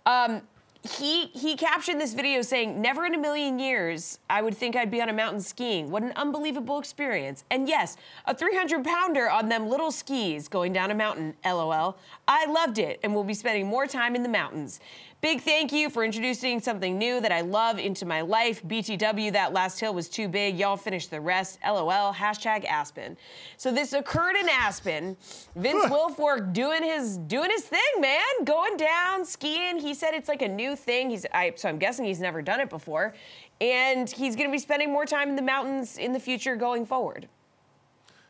[0.05, 0.43] Um,
[0.87, 4.91] he he captioned this video saying, "Never in a million years I would think I'd
[4.91, 5.91] be on a mountain skiing.
[5.91, 7.97] What an unbelievable experience!" And yes,
[8.27, 11.35] a 300 pounder on them little skis going down a mountain.
[11.45, 11.99] LOL.
[12.29, 14.81] I loved it, and we'll be spending more time in the mountains.
[15.23, 18.63] Big thank you for introducing something new that I love into my life.
[18.63, 20.59] BTW, that last hill was too big.
[20.59, 21.59] Y'all finished the rest.
[21.67, 22.13] LOL.
[22.13, 23.17] Hashtag Aspen.
[23.57, 25.17] So this occurred in Aspen.
[25.57, 28.45] Vince Wilfork doing his doing his thing, man.
[28.45, 29.79] Going down skiing.
[29.79, 31.09] He said it's like a new thing.
[31.09, 33.15] He's I, so I'm guessing he's never done it before,
[33.61, 36.85] and he's going to be spending more time in the mountains in the future going
[36.85, 37.27] forward.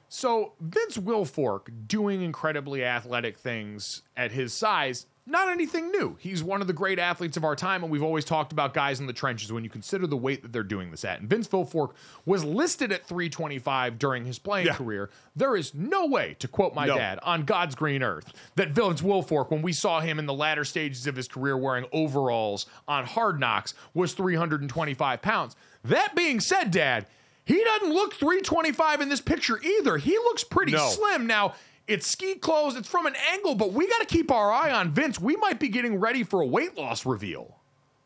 [0.08, 6.16] So Vince Wilfork doing incredibly athletic things at his size, not anything new.
[6.20, 9.00] He's one of the great athletes of our time, and we've always talked about guys
[9.00, 11.20] in the trenches when you consider the weight that they're doing this at.
[11.20, 14.74] And Vince Wilfork was listed at 325 during his playing Yeah.
[14.74, 15.10] career.
[15.34, 16.96] There is no way, to quote my No.
[16.96, 20.64] dad, on God's green earth, that Vince Wilfork, when we saw him in the latter
[20.64, 25.56] stages of his career wearing overalls on hard knocks, was 325 pounds.
[25.84, 27.06] That being said, Dad,
[27.44, 29.96] he doesn't look 325 in this picture either.
[29.98, 30.88] He looks pretty No.
[30.88, 31.26] slim.
[31.26, 31.54] Now,
[31.88, 34.92] it's ski clothes, it's from an angle, but we got to keep our eye on
[34.92, 35.20] Vince.
[35.20, 37.56] We might be getting ready for a weight loss reveal.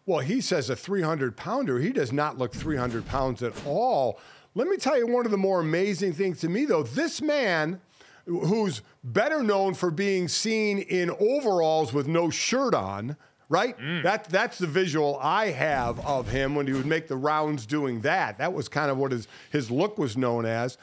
[0.07, 1.78] Well, he says a 300 pounder.
[1.78, 4.18] He does not look 300 pounds at all.
[4.55, 6.83] Let me tell you one of the more amazing things to me, though.
[6.83, 7.81] This man,
[8.26, 13.16] who's better known for being seen in overalls with no shirt on,
[13.49, 13.78] right?
[13.78, 14.03] Mm.
[14.03, 18.01] That, that's the visual I have of him when he would make the rounds doing
[18.01, 18.39] that.
[18.39, 20.76] That was kind of what his, his look was known as.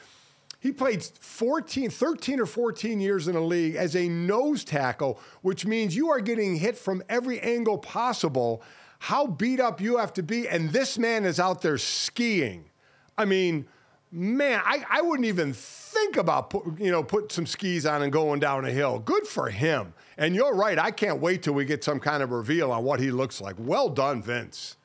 [0.60, 5.64] He played 14, 13 or 14 years in a league as a nose tackle, which
[5.64, 8.62] means you are getting hit from every angle possible.
[8.98, 10.48] How beat up you have to be.
[10.48, 12.70] And this man is out there skiing.
[13.16, 13.68] I mean,
[14.10, 18.12] man, I, I wouldn't even think about put, you know put some skis on and
[18.12, 18.98] going down a hill.
[18.98, 19.94] Good for him.
[20.16, 20.76] And you're right.
[20.76, 23.54] I can't wait till we get some kind of reveal on what he looks like.
[23.58, 24.76] Well done, Vince.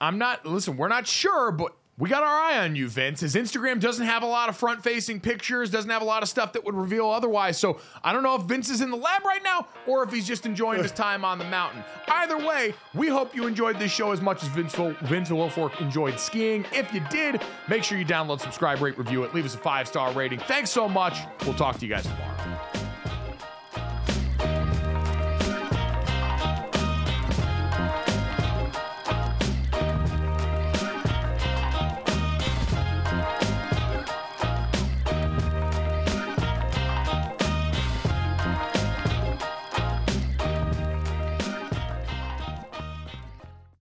[0.00, 3.20] I'm not, listen, we're not sure, but we got our eye on you, Vince.
[3.20, 6.30] His Instagram doesn't have a lot of front facing pictures, doesn't have a lot of
[6.30, 7.58] stuff that would reveal otherwise.
[7.58, 10.26] So I don't know if Vince is in the lab right now or if he's
[10.26, 11.84] just enjoying his time on the mountain.
[12.08, 16.18] Either way, we hope you enjoyed this show as much as Vince, Vince Wilfork enjoyed
[16.18, 16.64] skiing.
[16.72, 19.86] If you did, make sure you download, subscribe, rate, review it, leave us a five
[19.86, 20.38] star rating.
[20.40, 21.18] Thanks so much.
[21.44, 22.69] We'll talk to you guys tomorrow.